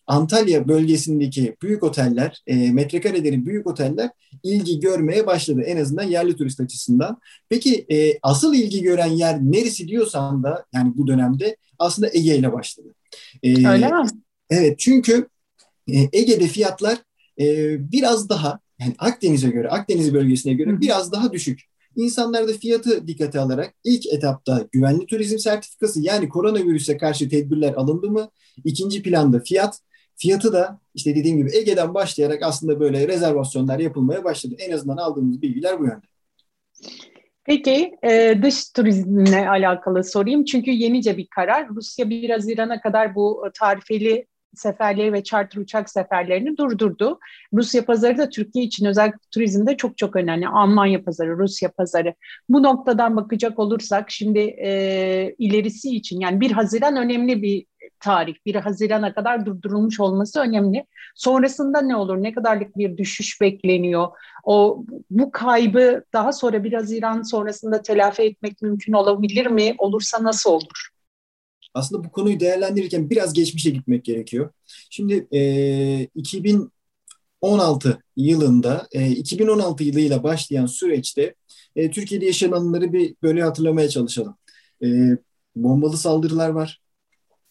Antalya 0.08 0.68
bölgesindeki 0.68 1.56
büyük 1.62 1.84
oteller, 1.84 2.42
e, 2.48 2.72
metrekareleri 2.72 3.46
büyük 3.46 3.68
oteller 3.68 4.10
ilgi 4.44 4.80
görmeye 4.80 5.28
başladı. 5.28 5.62
En 5.62 5.78
azından 5.78 6.04
yerli 6.04 6.36
turist 6.36 6.60
açısından. 6.60 7.18
Peki 7.50 7.86
e, 7.92 8.20
asıl 8.22 8.54
ilgi 8.54 8.82
gören 8.82 9.12
yer 9.12 9.40
neresi 9.40 9.88
diyorsan 9.88 10.44
da 10.44 10.66
yani 10.74 10.94
bu 10.96 11.08
dönemde 11.08 11.58
aslında 11.80 12.10
Ege 12.14 12.38
ile 12.38 12.54
başladı. 12.54 12.88
E, 13.44 13.68
Öyle 13.68 13.88
mi? 13.88 14.08
Evet 14.50 14.80
çünkü 14.80 15.28
e, 15.88 16.10
Ege'de 16.14 16.48
fiyatlar 16.48 16.98
e, 17.40 17.46
biraz 17.92 18.30
daha 18.30 18.60
yani 18.80 18.96
Akdeniz'e 18.98 19.50
göre, 19.50 19.70
Akdeniz 19.70 20.14
bölgesine 20.14 20.54
göre 20.54 20.70
Hı. 20.70 20.82
biraz 20.82 21.12
daha 21.12 21.34
düşük. 21.34 21.62
İnsanlar 21.96 22.48
da 22.48 22.54
fiyatı 22.54 23.08
dikkate 23.08 23.40
alarak 23.40 23.74
ilk 23.84 24.06
etapta 24.06 24.68
güvenli 24.72 25.06
turizm 25.06 25.38
sertifikası 25.38 26.02
yani 26.02 26.30
koronavirüse 26.30 26.98
karşı 26.98 27.30
tedbirler 27.30 27.74
alındı 27.74 28.12
mı? 28.12 28.30
İkinci 28.66 29.04
planda 29.04 29.40
fiyat, 29.40 29.80
Fiyatı 30.16 30.54
da 30.54 30.80
işte 30.94 31.16
dediğim 31.16 31.38
gibi 31.38 31.58
Ege'den 31.58 31.94
başlayarak 31.94 32.44
aslında 32.44 32.80
böyle 32.80 33.08
rezervasyonlar 33.08 33.80
yapılmaya 33.80 34.24
başladı. 34.24 34.56
En 34.60 34.72
azından 34.72 34.98
aldığımız 34.98 35.42
bilgiler 35.42 35.80
bu 35.80 35.84
yönde. 35.84 36.06
Peki 37.46 37.92
dış 38.42 38.70
turizmle 38.70 39.50
alakalı 39.50 40.04
sorayım. 40.04 40.46
Çünkü 40.46 40.72
yenice 40.72 41.18
bir 41.18 41.28
karar. 41.28 41.70
Rusya 41.70 42.10
1 42.10 42.30
Haziran'a 42.30 42.82
kadar 42.82 43.16
bu 43.16 43.44
tarifeli 43.60 44.28
seferleri 44.56 45.14
ve 45.14 45.24
charter 45.24 45.62
uçak 45.62 45.90
seferlerini 45.90 46.58
durdurdu. 46.58 47.20
Rusya 47.54 47.86
pazarı 47.86 48.18
da 48.18 48.30
Türkiye 48.30 48.66
için 48.66 48.86
özellikle 48.86 49.20
turizmde 49.32 49.78
çok 49.78 49.98
çok 49.98 50.16
önemli. 50.16 50.48
Almanya 50.48 51.04
pazarı, 51.04 51.38
Rusya 51.38 51.72
pazarı. 51.72 52.14
Bu 52.50 52.64
noktadan 52.64 53.16
bakacak 53.16 53.60
olursak 53.60 54.12
şimdi 54.12 54.40
e, 54.40 55.36
ilerisi 55.38 55.96
için 55.96 56.20
yani 56.20 56.42
1 56.42 56.52
Haziran 56.52 56.96
önemli 56.96 57.42
bir 57.42 57.66
tarih 58.00 58.36
1 58.46 58.56
Haziran'a 58.56 59.14
kadar 59.14 59.46
durdurulmuş 59.46 60.00
olması 60.00 60.40
önemli. 60.40 60.86
Sonrasında 61.16 61.82
ne 61.82 61.96
olur? 61.96 62.24
Ne 62.24 62.34
kadarlık 62.34 62.78
bir 62.78 62.98
düşüş 62.98 63.42
bekleniyor? 63.42 64.08
O 64.44 64.86
bu 65.10 65.32
kaybı 65.32 66.04
daha 66.14 66.34
sonra 66.34 66.64
1 66.64 66.74
Haziran 66.74 67.22
sonrasında 67.22 67.82
telafi 67.82 68.22
etmek 68.22 68.62
mümkün 68.62 68.94
olabilir 68.94 69.46
mi? 69.46 69.76
Olursa 69.78 70.24
nasıl 70.24 70.52
olur? 70.52 70.93
Aslında 71.74 72.04
bu 72.04 72.12
konuyu 72.12 72.40
değerlendirirken 72.40 73.10
biraz 73.10 73.34
geçmişe 73.34 73.70
gitmek 73.70 74.06
gerekiyor. 74.06 74.50
Şimdi 74.90 75.28
e, 75.32 76.08
2016 76.16 78.04
yılında, 78.16 78.88
e, 78.92 79.12
2016 79.12 79.84
yılıyla 79.84 80.24
başlayan 80.24 80.66
süreçte 80.66 81.36
e, 81.76 81.92
Türkiye'de 81.92 82.26
yaşananları 82.26 82.94
bir 82.94 83.16
böyle 83.24 83.44
hatırlamaya 83.44 83.90
çalışalım. 83.90 84.36
E, 84.84 84.88
bombalı 85.56 85.98
saldırılar 85.98 86.50
var. 86.50 86.82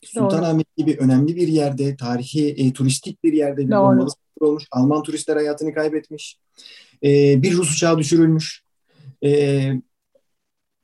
Sultanahmet 0.05 0.77
gibi 0.77 0.97
önemli 1.01 1.37
bir 1.37 1.49
yerde, 1.49 1.97
tarihi, 1.97 2.49
e, 2.49 2.73
turistik 2.73 3.25
bir 3.25 3.33
yerde 3.33 3.67
bir 3.67 3.71
Doğru. 3.71 3.81
bombalı 3.81 4.11
saldırı 4.11 4.51
olmuş. 4.51 4.65
Alman 4.71 5.03
turistler 5.03 5.37
hayatını 5.37 5.75
kaybetmiş. 5.75 6.39
E, 7.05 7.43
bir 7.43 7.53
Rus 7.53 7.73
uçağı 7.75 7.99
düşürülmüş. 7.99 8.63
E, 9.25 9.73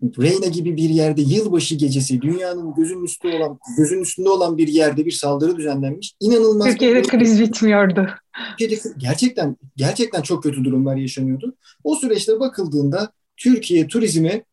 Reyna 0.03 0.47
gibi 0.47 0.77
bir 0.77 0.91
yerde 0.91 1.23
yılbaşı 1.23 1.75
gecesi 1.75 2.23
dünyanın 2.23 2.75
gözünün 2.75 3.05
üstünde 3.05 3.37
olan 3.37 3.59
gözün 3.77 4.01
üstünde 4.01 4.29
olan 4.29 4.59
bir 4.59 4.69
yerde 4.69 5.07
bir 5.07 5.11
saldırı 5.11 5.57
düzenlenmiş. 5.57 6.15
İnanılmaz. 6.21 6.67
Türkiye'de 6.67 7.03
bir, 7.03 7.09
kriz 7.09 7.41
bitmiyordu. 7.41 8.09
Türkiye'de 8.49 8.83
gerçekten 8.99 9.57
gerçekten 9.77 10.23
çok 10.23 10.43
kötü 10.43 10.65
durumlar 10.65 10.97
yaşanıyordu. 10.97 11.57
O 11.85 11.95
süreçte 11.95 12.41
bakıldığında 12.41 13.13
Türkiye 13.37 13.89
turizmi 13.89 14.45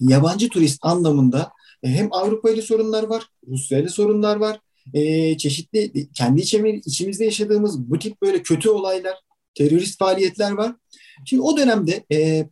yabancı 0.00 0.48
turist 0.48 0.78
anlamında 0.82 1.52
e, 1.82 1.88
hem 1.88 2.08
Avrupa 2.10 2.50
ile 2.50 2.62
sorunlar 2.62 3.02
var, 3.02 3.22
Rusya 3.48 3.78
ile 3.78 3.88
sorunlar 3.88 4.36
var. 4.36 4.60
E, 4.94 5.36
çeşitli 5.36 6.08
kendi 6.12 6.40
içimizde 6.86 7.24
yaşadığımız 7.24 7.90
bu 7.90 7.98
tip 7.98 8.22
böyle 8.22 8.42
kötü 8.42 8.68
olaylar, 8.68 9.14
terörist 9.54 9.98
faaliyetler 9.98 10.52
var. 10.52 10.74
Şimdi 11.24 11.42
o 11.42 11.56
dönemde 11.56 12.04
e, 12.12 12.48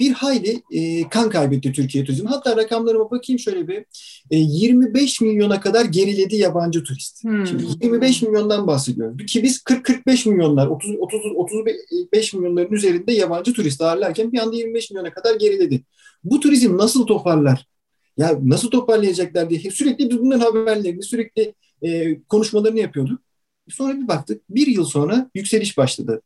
bir 0.00 0.12
hayli 0.12 0.62
e, 0.70 1.08
kan 1.08 1.30
kaybetti 1.30 1.72
Türkiye 1.72 2.04
turizmi. 2.04 2.28
Hatta 2.28 2.56
rakamlarıma 2.56 3.10
bakayım 3.10 3.38
şöyle 3.38 3.68
bir. 3.68 3.84
E, 4.30 4.36
25 4.36 5.20
milyona 5.20 5.60
kadar 5.60 5.84
geriledi 5.84 6.36
yabancı 6.36 6.82
turist. 6.82 7.24
Hmm. 7.24 7.46
Şimdi 7.46 7.64
25 7.82 8.22
milyondan 8.22 8.66
bahsediyoruz. 8.66 9.26
Ki 9.26 9.42
biz 9.42 9.62
40-45 9.62 10.28
milyonlar, 10.28 10.66
30, 10.66 10.96
30, 11.00 11.20
35 11.36 12.34
milyonların 12.34 12.72
üzerinde 12.72 13.12
yabancı 13.12 13.52
turist 13.52 13.82
ağırlarken 13.82 14.32
bir 14.32 14.38
anda 14.38 14.56
25 14.56 14.90
milyona 14.90 15.10
kadar 15.10 15.34
geriledi. 15.34 15.82
Bu 16.24 16.40
turizm 16.40 16.76
nasıl 16.76 17.06
toparlar? 17.06 17.66
Ya 18.16 18.38
nasıl 18.42 18.70
toparlayacaklar 18.70 19.50
diye 19.50 19.60
sürekli 19.60 20.10
biz 20.10 20.18
bunların 20.18 20.40
haberlerini, 20.40 21.02
sürekli 21.02 21.54
e, 21.82 22.20
konuşmalarını 22.22 22.80
yapıyorduk. 22.80 23.20
Sonra 23.68 23.96
bir 23.96 24.08
baktık 24.08 24.42
bir 24.50 24.66
yıl 24.66 24.84
sonra 24.84 25.30
yükseliş 25.34 25.78
başladı. 25.78 26.22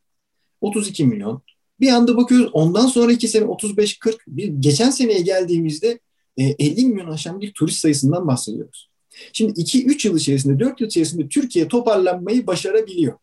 32 0.61 1.05
milyon. 1.05 1.41
Bir 1.81 1.89
anda 1.89 2.17
bakıyoruz 2.17 2.49
ondan 2.53 2.87
sonraki 2.87 3.27
sene 3.27 3.45
35-40 3.45 4.17
bir 4.27 4.47
geçen 4.47 4.89
seneye 4.89 5.21
geldiğimizde 5.21 5.99
e, 6.37 6.43
50 6.43 6.85
milyon 6.85 7.11
aşan 7.11 7.41
bir 7.41 7.53
turist 7.53 7.77
sayısından 7.77 8.27
bahsediyoruz. 8.27 8.89
Şimdi 9.33 9.61
2-3 9.61 10.07
yıl 10.07 10.17
içerisinde 10.17 10.59
4 10.59 10.81
yıl 10.81 10.87
içerisinde 10.87 11.27
Türkiye 11.27 11.67
toparlanmayı 11.67 12.47
başarabiliyor. 12.47 13.17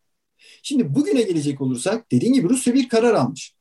Şimdi 0.62 0.94
bugüne 0.94 1.22
gelecek 1.22 1.60
olursak 1.60 2.12
dediğim 2.12 2.34
gibi 2.34 2.48
Rusya 2.48 2.74
bir 2.74 2.88
karar 2.88 3.14
almış. 3.14 3.54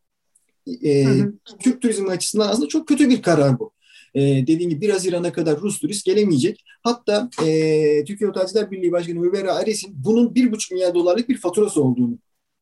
E, 0.83 1.03
hı 1.03 1.09
hı. 1.09 1.33
Türk 1.59 1.81
turizmi 1.81 2.09
açısından 2.09 2.49
aslında 2.49 2.67
çok 2.67 2.87
kötü 2.87 3.09
bir 3.09 3.21
karar 3.21 3.59
bu 3.59 3.71
e, 4.15 4.21
dediğim 4.21 4.69
gibi 4.69 4.81
1 4.81 4.89
Haziran'a 4.89 5.31
kadar 5.31 5.61
Rus 5.61 5.79
turist 5.79 6.05
gelemeyecek. 6.05 6.63
Hatta 6.83 7.29
e, 7.45 8.03
Türkiye 8.05 8.29
Otelciler 8.29 8.71
Birliği 8.71 8.91
Başkanı 8.91 9.19
Müberra 9.19 9.55
Ares'in 9.55 9.93
bunun 10.05 10.33
1,5 10.33 10.73
milyar 10.73 10.93
dolarlık 10.93 11.29
bir 11.29 11.37
faturası 11.37 11.83
olduğunu 11.83 12.17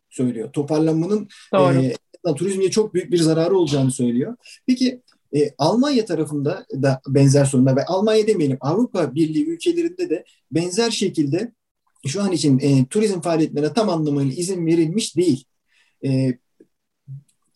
söylüyor. 0.10 0.52
Toparlanmanın 0.54 1.28
e, 1.54 1.96
turizmye 2.34 2.72
çok 2.72 2.94
büyük 2.94 3.12
bir 3.12 3.18
zararı 3.18 3.58
olacağını 3.58 3.92
söylüyor. 3.92 4.36
Peki 4.68 5.02
e, 5.36 5.52
Almanya 5.58 6.06
tarafında 6.06 6.66
da 6.74 7.02
benzer 7.08 7.46
sorunlar 7.46 7.76
ve 7.76 7.86
Almanya 7.86 8.28
demeyelim 8.28 8.58
Avrupa 8.62 9.16
Birliği 9.16 9.46
ülkelerinde 9.50 10.10
de 10.10 10.24
benzer 10.52 10.92
şekilde 10.92 11.52
şu 12.08 12.22
an 12.22 12.32
için 12.32 12.60
e, 12.60 12.86
turizm 12.86 13.22
faaliyetlerine 13.22 13.74
tam 13.74 13.90
anlamıyla 13.90 14.34
izin 14.34 14.66
verilmiş 14.66 15.18
değil. 15.18 15.46
E, 16.06 16.38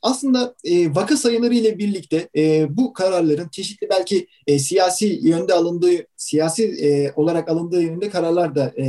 aslında 0.01 0.55
e, 0.63 0.95
vaka 0.95 1.17
sayıları 1.17 1.53
ile 1.53 1.77
birlikte 1.77 2.29
e, 2.37 2.67
bu 2.77 2.93
kararların 2.93 3.49
çeşitli 3.49 3.89
belki 3.89 4.27
e, 4.47 4.59
siyasi 4.59 5.19
yönde 5.21 5.53
alındığı, 5.53 6.05
siyasi 6.15 6.63
e, 6.63 7.13
olarak 7.15 7.49
alındığı 7.49 7.81
yönde 7.81 8.09
kararlar 8.09 8.55
da 8.55 8.73
e, 8.77 8.85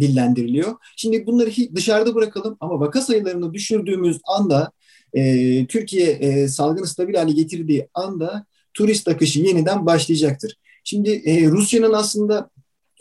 dillendiriliyor. 0.00 0.76
Şimdi 0.96 1.26
bunları 1.26 1.50
dışarıda 1.74 2.14
bırakalım 2.14 2.56
ama 2.60 2.80
vaka 2.80 3.00
sayılarını 3.00 3.54
düşürdüğümüz 3.54 4.20
anda 4.24 4.72
e, 5.14 5.66
Türkiye 5.66 6.10
e, 6.10 6.48
salgını 6.48 6.86
stabil 6.86 7.14
hale 7.14 7.32
getirdiği 7.32 7.88
anda 7.94 8.46
turist 8.74 9.08
akışı 9.08 9.40
yeniden 9.40 9.86
başlayacaktır. 9.86 10.56
Şimdi 10.84 11.10
e, 11.10 11.46
Rusya'nın 11.46 11.92
aslında 11.92 12.50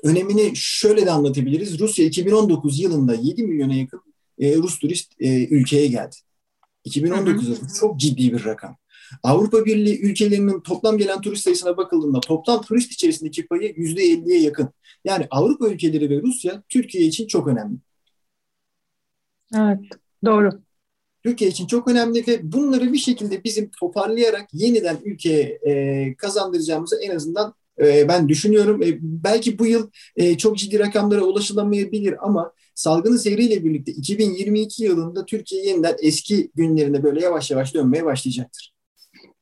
önemini 0.04 0.52
şöyle 0.56 1.06
de 1.06 1.12
anlatabiliriz. 1.12 1.80
Rusya 1.80 2.06
2019 2.06 2.80
yılında 2.80 3.16
7 3.16 3.44
milyona 3.44 3.74
yakın 3.74 4.02
e, 4.40 4.56
Rus 4.56 4.80
turist 4.80 5.12
e, 5.20 5.48
ülkeye 5.48 5.88
geldi. 5.88 6.16
2019 6.84 7.48
yılı 7.48 7.58
çok 7.80 8.00
ciddi 8.00 8.34
bir 8.34 8.46
rakam. 8.46 8.78
Avrupa 9.24 9.66
Birliği 9.66 10.02
ülkelerinin 10.02 10.62
toplam 10.62 10.98
gelen 10.98 11.22
turist 11.22 11.44
sayısına 11.44 11.78
bakıldığında 11.78 12.20
toplam 12.20 12.62
turist 12.62 12.92
içerisindeki 12.92 13.48
payı 13.48 13.72
%50'ye 13.72 14.42
yakın. 14.42 14.70
Yani 15.06 15.28
Avrupa 15.32 15.68
ülkeleri 15.68 16.10
ve 16.10 16.22
Rusya 16.22 16.64
Türkiye 16.70 17.06
için 17.06 17.28
çok 17.28 17.48
önemli. 17.48 17.78
Evet, 19.56 19.80
doğru. 20.26 20.66
Türkiye 21.27 21.50
için 21.50 21.67
çok 21.67 21.88
önemli 21.88 22.27
ve 22.27 22.51
bunları 22.51 22.93
bir 22.93 22.98
şekilde 22.98 23.43
bizim 23.43 23.69
toparlayarak 23.79 24.48
yeniden 24.53 24.98
ülkeye 25.05 25.60
e, 25.67 26.15
kazandıracağımızı 26.15 27.00
en 27.01 27.15
azından 27.15 27.53
e, 27.79 28.07
ben 28.07 28.29
düşünüyorum. 28.29 28.84
E, 28.84 28.98
belki 29.01 29.60
bu 29.60 29.65
yıl 29.65 29.89
e, 30.15 30.38
çok 30.38 30.57
ciddi 30.57 30.79
rakamlara 30.79 31.22
ulaşılamayabilir 31.22 32.15
ama 32.25 32.51
salgının 32.75 33.17
seyriyle 33.17 33.63
birlikte 33.63 33.91
2022 33.91 34.84
yılında 34.84 35.25
Türkiye 35.25 35.65
yeniden 35.65 35.96
eski 36.01 36.51
günlerine 36.55 37.03
böyle 37.03 37.22
yavaş 37.22 37.51
yavaş 37.51 37.74
dönmeye 37.74 38.05
başlayacaktır. 38.05 38.76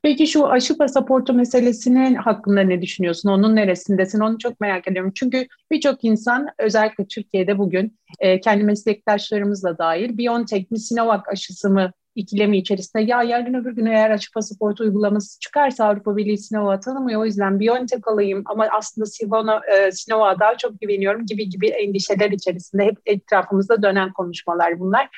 Peki 0.05 0.27
şu 0.27 0.47
aşı 0.47 0.77
pasaportu 0.77 1.33
meselesinin 1.33 2.15
hakkında 2.15 2.61
ne 2.61 2.81
düşünüyorsun? 2.81 3.29
Onun 3.29 3.55
neresindesin? 3.55 4.19
Onu 4.19 4.37
çok 4.37 4.59
merak 4.59 4.87
ediyorum. 4.87 5.11
Çünkü 5.15 5.47
birçok 5.71 6.03
insan 6.03 6.47
özellikle 6.59 7.05
Türkiye'de 7.05 7.57
bugün 7.57 7.99
e, 8.19 8.39
kendi 8.39 8.63
meslektaşlarımız 8.63 9.63
da 9.63 9.77
dahil 9.77 10.17
BioNTech 10.17 10.71
mi 10.71 10.79
Sinovac 10.79 11.21
aşısı 11.31 11.69
mı 11.69 11.91
ikilemi 12.15 12.57
içerisinde 12.57 13.03
ya 13.03 13.23
yarın 13.23 13.53
öbür 13.53 13.75
gün 13.75 13.85
eğer 13.85 14.09
açık 14.09 14.33
pasaport 14.33 14.81
uygulaması 14.81 15.39
çıkarsa 15.39 15.85
Avrupa 15.85 16.17
Birliği 16.17 16.37
Sinovac'ı 16.37 16.81
tanımıyor. 16.81 17.21
O 17.21 17.25
yüzden 17.25 17.59
BioNTech 17.59 18.07
alayım 18.07 18.43
ama 18.45 18.67
aslında 18.77 19.05
Sivona, 19.05 19.61
e, 19.65 19.91
Sinovac'a 19.91 20.39
daha 20.39 20.57
çok 20.57 20.81
güveniyorum 20.81 21.25
gibi 21.25 21.49
gibi 21.49 21.67
endişeler 21.67 22.31
içerisinde 22.31 22.85
hep 22.85 22.97
etrafımızda 23.05 23.83
dönen 23.83 24.13
konuşmalar 24.13 24.79
bunlar. 24.79 25.09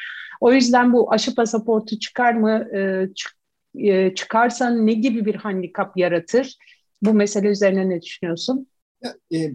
O 0.41 0.53
yüzden 0.53 0.93
bu 0.93 1.11
aşı 1.11 1.35
pasaportu 1.35 1.99
çıkar 1.99 2.33
mı, 2.33 2.67
e, 2.77 3.09
çık, 3.15 3.36
e, 3.77 4.15
çıkarsa 4.15 4.69
ne 4.69 4.93
gibi 4.93 5.25
bir 5.25 5.35
handikap 5.35 5.97
yaratır? 5.97 6.57
Bu 7.01 7.13
mesele 7.13 7.47
üzerine 7.47 7.89
ne 7.89 8.01
düşünüyorsun? 8.01 8.67
Ya, 9.03 9.15
e, 9.33 9.51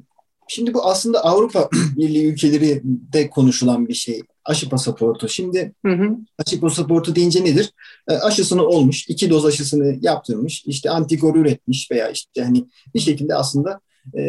şimdi 0.49 0.75
bu 0.75 0.85
aslında 0.85 1.25
Avrupa 1.25 1.69
Birliği 1.97 2.33
ülkeleri 2.33 2.81
de 2.85 3.31
konuşulan 3.31 3.89
bir 3.89 3.95
şey 3.95 4.23
aşı 4.45 4.69
pasaportu. 4.69 5.29
Şimdi 5.29 5.73
hı 5.87 5.93
hı. 5.93 6.17
aşı 6.39 6.61
pasaportu 6.61 7.17
deyince 7.17 7.45
nedir? 7.45 7.73
E, 8.09 8.13
aşısını 8.13 8.67
olmuş, 8.67 9.09
iki 9.09 9.31
doz 9.31 9.45
aşısını 9.45 9.99
yaptırmış, 10.01 10.65
işte 10.67 10.91
antikor 10.91 11.37
üretmiş 11.37 11.91
veya 11.91 12.11
işte 12.11 12.43
hani 12.43 12.65
bir 12.95 13.01
şekilde 13.01 13.35
aslında 13.35 13.81
e, 14.17 14.23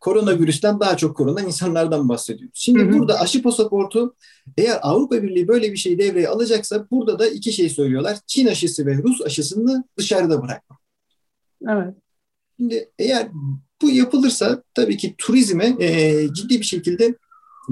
koronavirüsten 0.00 0.80
daha 0.80 0.96
çok 0.96 1.16
korunan 1.16 1.46
insanlardan 1.46 2.08
bahsediyoruz. 2.08 2.54
Şimdi 2.54 2.82
hı 2.82 2.88
hı. 2.88 2.92
burada 2.92 3.20
aşı 3.20 3.42
pasaportu 3.42 4.14
eğer 4.56 4.78
Avrupa 4.82 5.22
Birliği 5.22 5.48
böyle 5.48 5.72
bir 5.72 5.76
şey 5.76 5.98
devreye 5.98 6.28
alacaksa 6.28 6.86
burada 6.90 7.18
da 7.18 7.26
iki 7.26 7.52
şey 7.52 7.68
söylüyorlar. 7.68 8.18
Çin 8.26 8.46
aşısı 8.46 8.86
ve 8.86 8.96
Rus 8.96 9.20
aşısını 9.22 9.84
dışarıda 9.98 10.42
bırakma. 10.42 10.78
Evet. 11.68 11.94
Şimdi 12.56 12.90
eğer 12.98 13.28
bu 13.82 13.90
yapılırsa 13.90 14.62
tabii 14.74 14.96
ki 14.96 15.14
turizme 15.18 15.76
e, 15.80 16.26
ciddi 16.34 16.60
bir 16.60 16.66
şekilde 16.66 17.14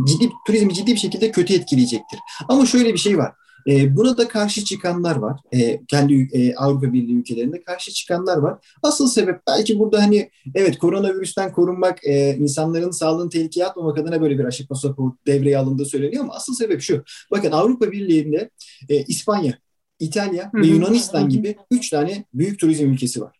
ciddi 0.06 0.30
turizmi 0.46 0.74
ciddi 0.74 0.92
bir 0.92 0.98
şekilde 0.98 1.30
kötü 1.30 1.54
etkileyecektir. 1.54 2.18
Ama 2.48 2.66
şöyle 2.66 2.92
bir 2.92 2.98
şey 2.98 3.18
var. 3.18 3.32
E, 3.66 3.96
buna 3.96 4.16
da 4.16 4.28
karşı 4.28 4.64
çıkanlar 4.64 5.16
var. 5.16 5.40
E, 5.52 5.80
kendi 5.86 6.28
e, 6.32 6.54
Avrupa 6.54 6.92
Birliği 6.92 7.16
ülkelerinde 7.16 7.62
karşı 7.62 7.92
çıkanlar 7.92 8.36
var. 8.36 8.58
Asıl 8.82 9.08
sebep 9.08 9.40
belki 9.46 9.78
burada 9.78 10.02
hani 10.02 10.30
evet 10.54 10.78
koronavirüsten 10.78 11.52
korunmak, 11.52 12.06
e, 12.06 12.36
insanların 12.36 12.90
sağlığını 12.90 13.30
tehlikeye 13.30 13.66
atmamak 13.66 13.98
adına 13.98 14.20
böyle 14.20 14.38
bir 14.38 14.44
aşı 14.44 14.66
pasaport 14.66 15.26
devreye 15.26 15.58
alındığı 15.58 15.84
söyleniyor 15.84 16.24
ama 16.24 16.34
asıl 16.34 16.54
sebep 16.54 16.80
şu. 16.82 17.04
Bakın 17.30 17.52
Avrupa 17.52 17.92
Birliği'nde 17.92 18.50
e, 18.88 19.02
İspanya, 19.02 19.58
İtalya 19.98 20.50
ve 20.54 20.66
Yunanistan 20.66 21.28
gibi 21.28 21.56
üç 21.70 21.90
tane 21.90 22.24
büyük 22.34 22.58
turizm 22.58 22.84
ülkesi 22.84 23.20
var. 23.20 23.38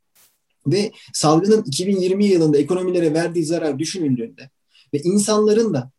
Ve 0.66 0.92
salgının 1.12 1.62
2020 1.66 2.26
yılında 2.26 2.59
ekonomilere 2.59 3.14
verdiği 3.14 3.44
zarar 3.44 3.78
düşünüldüğünde 3.78 4.50
ve 4.94 4.98
insanların 4.98 5.74
da 5.74 5.90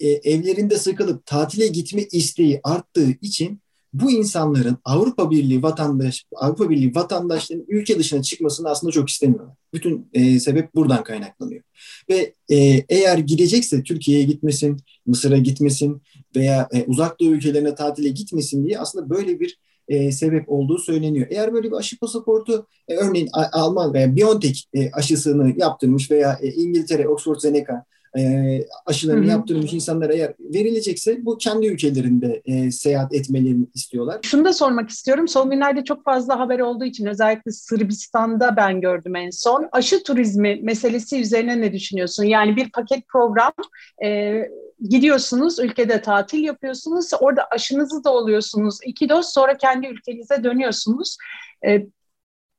e, 0.00 0.08
evlerinde 0.08 0.76
sıkılıp 0.76 1.26
tatile 1.26 1.66
gitme 1.66 2.02
isteği 2.12 2.60
arttığı 2.64 3.10
için 3.10 3.62
bu 3.92 4.10
insanların 4.10 4.76
Avrupa 4.84 5.30
Birliği 5.30 5.62
vatandaş 5.62 6.24
Avrupa 6.34 6.70
Birliği 6.70 6.94
vatandaşlarının 6.94 7.66
ülke 7.68 7.98
dışına 7.98 8.22
çıkmasını 8.22 8.70
aslında 8.70 8.92
çok 8.92 9.08
istemiyorlar. 9.08 9.54
Bütün 9.74 10.08
e, 10.12 10.40
sebep 10.40 10.74
buradan 10.74 11.04
kaynaklanıyor. 11.04 11.62
Ve 12.08 12.32
e, 12.50 12.56
eğer 12.88 13.18
gidecekse 13.18 13.82
Türkiye'ye 13.82 14.24
gitmesin, 14.24 14.76
Mısır'a 15.06 15.38
gitmesin 15.38 16.02
veya 16.36 16.68
e, 16.72 16.84
uzak 16.84 17.20
doğu 17.20 17.28
ülkelerine 17.28 17.74
tatile 17.74 18.08
gitmesin 18.08 18.66
diye 18.66 18.78
aslında 18.78 19.10
böyle 19.10 19.40
bir 19.40 19.58
e, 19.88 20.12
sebep 20.12 20.48
olduğu 20.48 20.78
söyleniyor. 20.78 21.26
Eğer 21.30 21.52
böyle 21.52 21.70
bir 21.70 21.76
aşı 21.76 21.98
pasaportu 21.98 22.66
e, 22.88 22.96
örneğin 22.96 23.28
Alman 23.52 23.94
veya 23.94 24.16
BioNTech 24.16 24.60
e, 24.74 24.90
aşısını 24.90 25.54
yaptırmış 25.56 26.10
veya 26.10 26.38
e, 26.42 26.48
İngiltere, 26.52 27.08
Oxford 27.08 27.38
Zeneca 27.38 27.84
e, 28.18 28.64
aşılarını 28.86 29.26
yaptırmış 29.26 29.72
insanlara 29.72 30.12
eğer 30.12 30.34
verilecekse 30.40 31.24
bu 31.24 31.38
kendi 31.38 31.66
ülkelerinde 31.66 32.42
e, 32.44 32.70
seyahat 32.70 33.14
etmelerini 33.14 33.66
istiyorlar. 33.74 34.18
Şunu 34.22 34.44
da 34.44 34.52
sormak 34.52 34.90
istiyorum. 34.90 35.28
Son 35.28 35.50
günlerde 35.50 35.84
çok 35.84 36.04
fazla 36.04 36.38
haber 36.38 36.58
olduğu 36.60 36.84
için 36.84 37.06
özellikle 37.06 37.50
Sırbistan'da 37.50 38.56
ben 38.56 38.80
gördüm 38.80 39.16
en 39.16 39.30
son. 39.30 39.68
Aşı 39.72 40.02
turizmi 40.02 40.60
meselesi 40.62 41.20
üzerine 41.20 41.60
ne 41.60 41.72
düşünüyorsun? 41.72 42.24
Yani 42.24 42.56
bir 42.56 42.70
paket 42.70 43.08
program 43.08 43.52
e, 44.04 44.40
gidiyorsunuz, 44.88 45.58
ülkede 45.58 46.02
tatil 46.02 46.44
yapıyorsunuz, 46.44 47.10
orada 47.20 47.46
aşınızı 47.50 48.04
da 48.04 48.14
oluyorsunuz. 48.14 48.78
iki 48.86 49.08
doz 49.08 49.26
sonra 49.32 49.56
kendi 49.56 49.86
ülkenize 49.86 50.44
dönüyorsunuz. 50.44 51.16
E, 51.66 51.86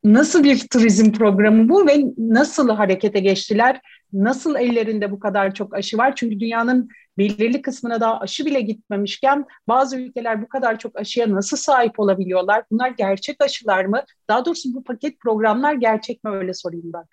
nasıl 0.04 0.44
bir 0.44 0.68
turizm 0.68 1.12
programı 1.12 1.70
bu 1.70 1.88
ve 1.88 2.04
nasıl 2.18 2.70
harekete 2.70 3.20
geçtiler? 3.20 3.82
Nasıl 4.14 4.56
ellerinde 4.56 5.12
bu 5.12 5.20
kadar 5.20 5.54
çok 5.54 5.74
aşı 5.74 5.98
var? 5.98 6.16
Çünkü 6.16 6.40
dünyanın 6.40 6.90
belirli 7.18 7.62
kısmına 7.62 8.02
daha 8.02 8.20
aşı 8.20 8.46
bile 8.46 8.62
gitmemişken 8.62 9.46
bazı 9.68 9.98
ülkeler 9.98 10.42
bu 10.42 10.48
kadar 10.48 10.80
çok 10.80 11.00
aşıya 11.00 11.32
nasıl 11.32 11.58
sahip 11.58 12.00
olabiliyorlar? 12.00 12.64
Bunlar 12.72 12.90
gerçek 12.90 13.44
aşılar 13.44 13.86
mı? 13.86 14.04
Daha 14.30 14.46
doğrusu 14.46 14.74
bu 14.74 14.84
paket 14.84 15.20
programlar 15.20 15.74
gerçek 15.74 16.24
mi 16.24 16.32
öyle 16.32 16.54
sorayım 16.54 16.92
ben. 16.94 17.04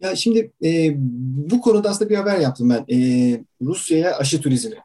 Ya 0.00 0.16
şimdi 0.16 0.52
e, 0.64 0.90
bu 1.50 1.60
konuda 1.60 1.90
aslında 1.90 2.10
bir 2.10 2.16
haber 2.16 2.38
yaptım 2.38 2.70
ben. 2.70 2.94
E, 2.94 2.96
Rusya'ya 3.62 4.16
aşı 4.16 4.40
turizmi. 4.40 4.76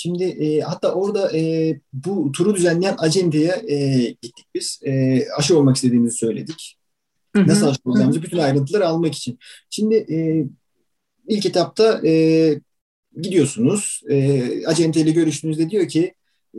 Şimdi 0.00 0.24
e, 0.24 0.60
hatta 0.60 0.92
orada 0.92 1.36
e, 1.36 1.74
bu 1.92 2.32
turu 2.32 2.54
düzenleyen 2.56 2.96
acenteye 2.98 3.62
e, 3.68 3.98
gittik 4.22 4.46
biz. 4.54 4.80
E, 4.84 5.22
aşı 5.36 5.58
olmak 5.58 5.76
istediğimizi 5.76 6.16
söyledik. 6.16 6.78
Nasıl 7.36 7.66
aşı 7.66 7.80
olacağımızı 7.84 8.22
bütün 8.22 8.38
ayrıntıları 8.38 8.86
almak 8.86 9.14
için. 9.14 9.38
Şimdi 9.70 9.94
e, 9.94 10.46
ilk 11.28 11.46
etapta 11.46 12.06
e, 12.06 12.12
gidiyorsunuz. 13.20 14.02
E, 14.08 14.66
acenteyle 14.66 15.10
görüştüğünüzde 15.10 15.70
diyor 15.70 15.88
ki 15.88 16.14
e, 16.54 16.58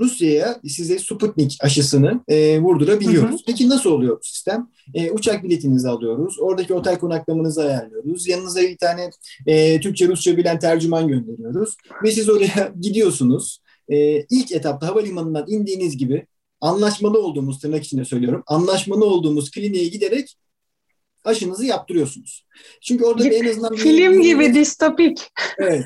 Rusya'ya 0.00 0.60
size 0.68 0.98
Sputnik 0.98 1.58
aşısını 1.60 2.20
e, 2.28 2.60
vurdurabiliyoruz. 2.60 3.30
Hı 3.30 3.34
hı. 3.34 3.42
Peki 3.46 3.68
nasıl 3.68 3.90
oluyor 3.90 4.16
bu 4.16 4.24
sistem? 4.24 4.68
E, 4.94 5.10
uçak 5.10 5.44
biletinizi 5.44 5.88
alıyoruz. 5.88 6.36
Oradaki 6.40 6.74
otel 6.74 6.98
konaklamanızı 6.98 7.62
ayarlıyoruz. 7.62 8.28
Yanınıza 8.28 8.60
bir 8.60 8.76
tane 8.76 9.10
e, 9.46 9.80
Türkçe 9.80 10.08
Rusça 10.08 10.36
bilen 10.36 10.58
tercüman 10.58 11.08
gönderiyoruz. 11.08 11.76
Ve 12.04 12.12
siz 12.12 12.28
oraya 12.28 12.72
gidiyorsunuz. 12.80 13.60
E, 13.88 14.20
ilk 14.30 14.52
etapta 14.52 14.86
havalimanından 14.86 15.44
indiğiniz 15.48 15.96
gibi 15.96 16.26
anlaşmalı 16.60 17.22
olduğumuz 17.22 17.58
tırnak 17.58 17.84
içinde 17.84 18.04
söylüyorum. 18.04 18.42
Anlaşmalı 18.46 19.04
olduğumuz 19.04 19.50
kliniğe 19.50 19.88
giderek 19.88 20.36
aşınızı 21.24 21.66
yaptırıyorsunuz. 21.66 22.46
Çünkü 22.82 23.04
orada 23.04 23.24
bir 23.24 23.32
en 23.32 23.50
azından... 23.50 23.74
Film 23.74 24.18
bir, 24.18 24.24
gibi 24.24 24.54
distopik. 24.54 25.30
Evet 25.58 25.84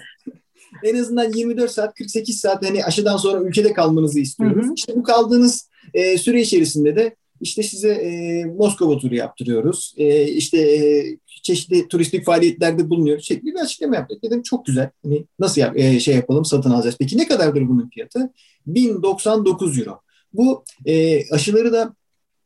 en 0.82 0.96
azından 0.96 1.32
24 1.32 1.70
saat 1.70 1.94
48 1.94 2.40
saat 2.40 2.66
hani 2.66 2.84
aşıdan 2.84 3.16
sonra 3.16 3.42
ülkede 3.42 3.72
kalmanızı 3.72 4.20
istiyoruz. 4.20 4.64
Hı 4.66 4.68
hı. 4.68 4.74
İşte 4.76 4.96
bu 4.96 5.02
kaldığınız 5.02 5.68
e, 5.94 6.18
süre 6.18 6.40
içerisinde 6.40 6.96
de 6.96 7.16
işte 7.40 7.62
size 7.62 7.88
e, 7.88 8.44
Moskova 8.44 8.98
turu 8.98 9.14
yaptırıyoruz. 9.14 9.94
E, 9.96 10.28
işte 10.28 10.58
e, 10.58 11.04
çeşitli 11.42 11.88
turistik 11.88 12.24
faaliyetlerde 12.24 12.90
bulunuyor 12.90 13.20
şekli 13.20 13.46
bir 13.46 13.60
açıklama 13.60 13.96
yaptık. 13.96 14.22
Dedim 14.22 14.42
çok 14.42 14.66
güzel. 14.66 14.90
Hani 15.02 15.24
nasıl 15.38 15.60
yap, 15.60 15.76
e, 15.76 16.00
şey 16.00 16.14
yapalım 16.14 16.44
satın 16.44 16.70
alacağız. 16.70 16.96
Peki 16.98 17.18
ne 17.18 17.28
kadardır 17.28 17.68
bunun 17.68 17.88
fiyatı? 17.88 18.32
1099 18.66 19.78
euro. 19.78 20.00
Bu 20.32 20.64
e, 20.86 21.22
aşıları 21.30 21.72
da 21.72 21.94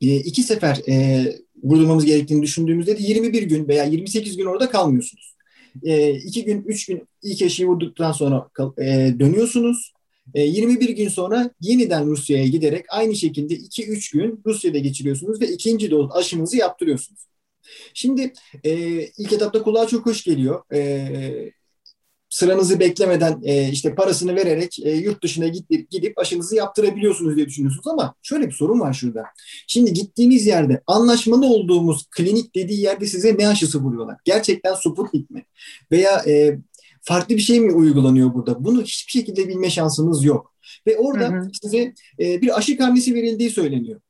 e, 0.01 0.17
iki 0.17 0.43
sefer 0.43 0.81
e, 0.89 1.25
vurdurmamız 1.63 2.05
gerektiğini 2.05 2.43
düşündüğümüzde 2.43 2.99
de 2.99 3.03
21 3.03 3.43
gün 3.43 3.69
veya 3.69 3.85
28 3.85 4.37
gün 4.37 4.47
orada 4.47 4.71
kalmıyorsunuz. 4.71 5.38
E, 5.83 6.11
iki 6.15 6.45
gün, 6.45 6.63
üç 6.67 6.87
gün 6.87 7.09
ilk 7.23 7.43
aşıyı 7.43 7.69
vurduktan 7.69 8.13
sonra 8.13 8.49
e, 8.79 9.15
dönüyorsunuz. 9.19 9.93
21 10.35 10.89
e, 10.89 10.93
gün 10.93 11.09
sonra 11.09 11.51
yeniden 11.61 12.07
Rusya'ya 12.07 12.47
giderek 12.47 12.85
aynı 12.89 13.17
şekilde 13.17 13.55
2-3 13.55 14.13
gün 14.13 14.41
Rusya'da 14.47 14.79
geçiriyorsunuz 14.79 15.41
ve 15.41 15.49
ikinci 15.49 15.91
doz 15.91 16.11
aşınızı 16.13 16.57
yaptırıyorsunuz. 16.57 17.21
Şimdi 17.95 18.33
e, 18.65 18.73
ilk 19.19 19.33
etapta 19.33 19.63
kulağa 19.63 19.87
çok 19.87 20.07
hoş 20.07 20.25
geliyor. 20.25 20.63
E, 20.75 21.53
sıranızı 22.31 22.81
beklemeden 22.81 23.41
e, 23.43 23.71
işte 23.71 23.95
parasını 23.95 24.37
vererek 24.37 24.79
e, 24.83 24.91
yurt 24.91 25.23
dışına 25.23 25.49
gidip, 25.49 25.91
gidip 25.91 26.19
aşınızı 26.19 26.57
yaptırabiliyorsunuz 26.57 27.37
diye 27.37 27.47
düşünüyorsunuz 27.47 27.87
ama 27.87 28.15
şöyle 28.23 28.47
bir 28.47 28.53
sorun 28.53 28.81
var 28.81 28.93
şurada. 28.93 29.25
Şimdi 29.67 29.93
gittiğiniz 29.93 30.47
yerde 30.47 30.83
anlaşmalı 30.87 31.47
olduğumuz 31.47 32.07
klinik 32.11 32.55
dediği 32.55 32.81
yerde 32.81 33.07
size 33.07 33.37
ne 33.39 33.49
aşısı 33.49 33.83
vuruyorlar? 33.83 34.17
Gerçekten 34.25 34.75
Sputnik 34.75 35.31
mi? 35.31 35.45
Veya 35.93 36.23
e, 36.27 36.59
farklı 37.03 37.37
bir 37.37 37.41
şey 37.41 37.61
mi 37.61 37.73
uygulanıyor 37.73 38.35
burada? 38.35 38.65
Bunu 38.65 38.83
hiçbir 38.83 39.13
şekilde 39.13 39.49
bilme 39.49 39.71
şansınız 39.71 40.25
yok. 40.25 40.55
Ve 40.87 40.97
orada 40.97 41.29
hı 41.29 41.39
hı. 41.39 41.51
size 41.63 41.95
e, 42.21 42.43
bir 42.43 42.59
aşı 42.59 42.79
karnesi 42.79 43.15
verildiği 43.15 43.51
söyleniyor. 43.51 44.01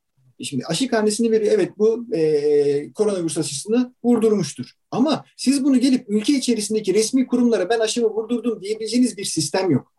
Şimdi 0.43 0.65
aşı 0.65 0.87
karnesini 0.87 1.31
veriyor. 1.31 1.53
Evet 1.55 1.71
bu 1.77 2.15
e, 2.15 2.93
koronavirüs 2.93 3.37
aşısını 3.37 3.93
vurdurmuştur. 4.03 4.71
Ama 4.91 5.25
siz 5.37 5.63
bunu 5.63 5.79
gelip 5.79 6.05
ülke 6.09 6.33
içerisindeki 6.33 6.93
resmi 6.93 7.27
kurumlara 7.27 7.69
ben 7.69 7.79
aşımı 7.79 8.09
vurdurdum 8.09 8.61
diyebileceğiniz 8.61 9.17
bir 9.17 9.25
sistem 9.25 9.71
yok. 9.71 9.93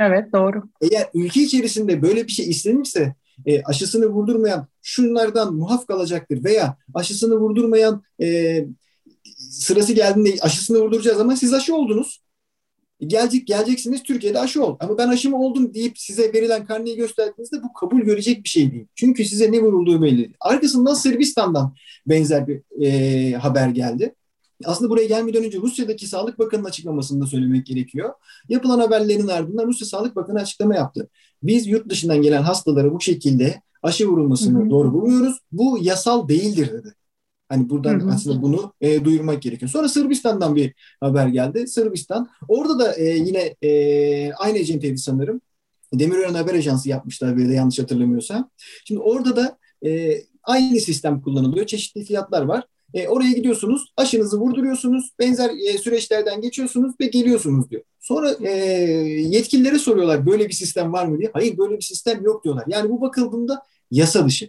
Evet 0.00 0.32
doğru. 0.32 0.62
Eğer 0.80 1.08
ülke 1.14 1.40
içerisinde 1.42 2.02
böyle 2.02 2.26
bir 2.26 2.32
şey 2.32 2.50
istenirse 2.50 3.14
e, 3.46 3.62
aşısını 3.62 4.06
vurdurmayan 4.06 4.66
şunlardan 4.82 5.54
muaf 5.54 5.86
kalacaktır 5.86 6.44
veya 6.44 6.76
aşısını 6.94 7.36
vurdurmayan 7.36 8.02
e, 8.22 8.58
sırası 9.50 9.92
geldiğinde 9.92 10.34
aşısını 10.40 10.78
vurduracağız 10.78 11.20
ama 11.20 11.36
siz 11.36 11.54
aşı 11.54 11.74
oldunuz. 11.74 12.21
Gelecek, 13.06 13.46
geleceksiniz 13.46 14.02
Türkiye'de 14.02 14.40
aşı 14.40 14.64
ol. 14.64 14.76
Ama 14.80 14.98
ben 14.98 15.08
aşımı 15.08 15.38
oldum 15.38 15.74
deyip 15.74 15.98
size 15.98 16.32
verilen 16.32 16.66
karneyi 16.66 16.96
gösterdiğinizde 16.96 17.62
bu 17.62 17.72
kabul 17.72 18.00
görecek 18.00 18.44
bir 18.44 18.48
şey 18.48 18.72
değil. 18.72 18.86
Çünkü 18.94 19.24
size 19.24 19.52
ne 19.52 19.60
vurulduğu 19.60 20.02
belli. 20.02 20.32
Arkasından 20.40 20.94
Sırbistan'dan 20.94 21.74
benzer 22.06 22.46
bir 22.46 22.84
e, 22.84 23.32
haber 23.32 23.68
geldi. 23.68 24.14
Aslında 24.64 24.90
buraya 24.90 25.06
gelmeden 25.06 25.44
önce 25.44 25.58
Rusya'daki 25.58 26.06
Sağlık 26.06 26.38
Bakanı'nın 26.38 26.68
açıklamasını 26.68 27.22
da 27.22 27.26
söylemek 27.26 27.66
gerekiyor. 27.66 28.12
Yapılan 28.48 28.78
haberlerin 28.78 29.28
ardından 29.28 29.66
Rusya 29.66 29.86
Sağlık 29.86 30.16
Bakanı 30.16 30.40
açıklama 30.40 30.74
yaptı. 30.74 31.08
Biz 31.42 31.66
yurt 31.66 31.88
dışından 31.88 32.22
gelen 32.22 32.42
hastalara 32.42 32.92
bu 32.92 33.00
şekilde 33.00 33.62
aşı 33.82 34.08
vurulmasını 34.08 34.60
hı 34.60 34.64
hı. 34.64 34.70
doğru 34.70 34.92
bulmuyoruz. 34.92 35.38
Bu 35.52 35.78
yasal 35.82 36.28
değildir 36.28 36.72
dedi. 36.72 36.94
Hani 37.52 37.70
buradan 37.70 38.00
hı 38.00 38.04
hı. 38.04 38.10
aslında 38.10 38.42
bunu 38.42 38.72
e, 38.80 39.04
duyurmak 39.04 39.42
gerekiyor. 39.42 39.70
Sonra 39.70 39.88
Sırbistan'dan 39.88 40.56
bir 40.56 40.74
haber 41.00 41.26
geldi. 41.26 41.66
Sırbistan. 41.66 42.28
Orada 42.48 42.78
da 42.78 42.94
e, 42.94 43.04
yine 43.04 43.54
e, 43.62 44.32
aynı 44.32 44.58
acenteydi 44.58 44.98
sanırım. 44.98 45.40
Demirören 45.94 46.34
Haber 46.34 46.54
Ajansı 46.54 46.88
yapmışlar 46.88 47.36
bir 47.36 47.48
de 47.48 47.52
yanlış 47.52 47.78
hatırlamıyorsam. 47.78 48.50
Şimdi 48.84 49.00
orada 49.00 49.36
da 49.36 49.58
e, 49.86 50.20
aynı 50.42 50.80
sistem 50.80 51.22
kullanılıyor. 51.22 51.66
Çeşitli 51.66 52.04
fiyatlar 52.04 52.42
var. 52.42 52.64
E, 52.94 53.08
oraya 53.08 53.32
gidiyorsunuz, 53.32 53.92
aşınızı 53.96 54.40
vurduruyorsunuz, 54.40 55.10
benzer 55.18 55.50
e, 55.50 55.78
süreçlerden 55.78 56.40
geçiyorsunuz 56.40 56.94
ve 57.00 57.06
geliyorsunuz 57.06 57.70
diyor. 57.70 57.82
Sonra 58.00 58.30
e, 58.40 58.50
yetkililere 59.28 59.78
soruyorlar 59.78 60.26
böyle 60.26 60.48
bir 60.48 60.54
sistem 60.54 60.92
var 60.92 61.06
mı 61.06 61.18
diye. 61.18 61.30
Hayır 61.32 61.58
böyle 61.58 61.76
bir 61.76 61.82
sistem 61.82 62.24
yok 62.24 62.44
diyorlar. 62.44 62.64
Yani 62.68 62.90
bu 62.90 63.00
bakıldığında 63.00 63.62
yasa 63.90 64.26
dışı. 64.26 64.48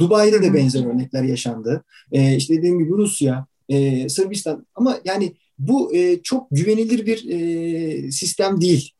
Dubai'de 0.00 0.42
de 0.42 0.54
benzer 0.54 0.84
örnekler 0.86 1.22
yaşandı. 1.22 1.84
E, 2.12 2.36
işte 2.36 2.56
dediğim 2.56 2.78
gibi 2.78 2.90
Rusya, 2.90 3.46
e, 3.68 4.08
Sırbistan 4.08 4.66
ama 4.74 4.98
yani 5.04 5.34
bu 5.58 5.94
e, 5.94 6.22
çok 6.22 6.46
güvenilir 6.50 7.06
bir 7.06 7.28
e, 7.30 8.10
sistem 8.10 8.60
değil. 8.60 8.92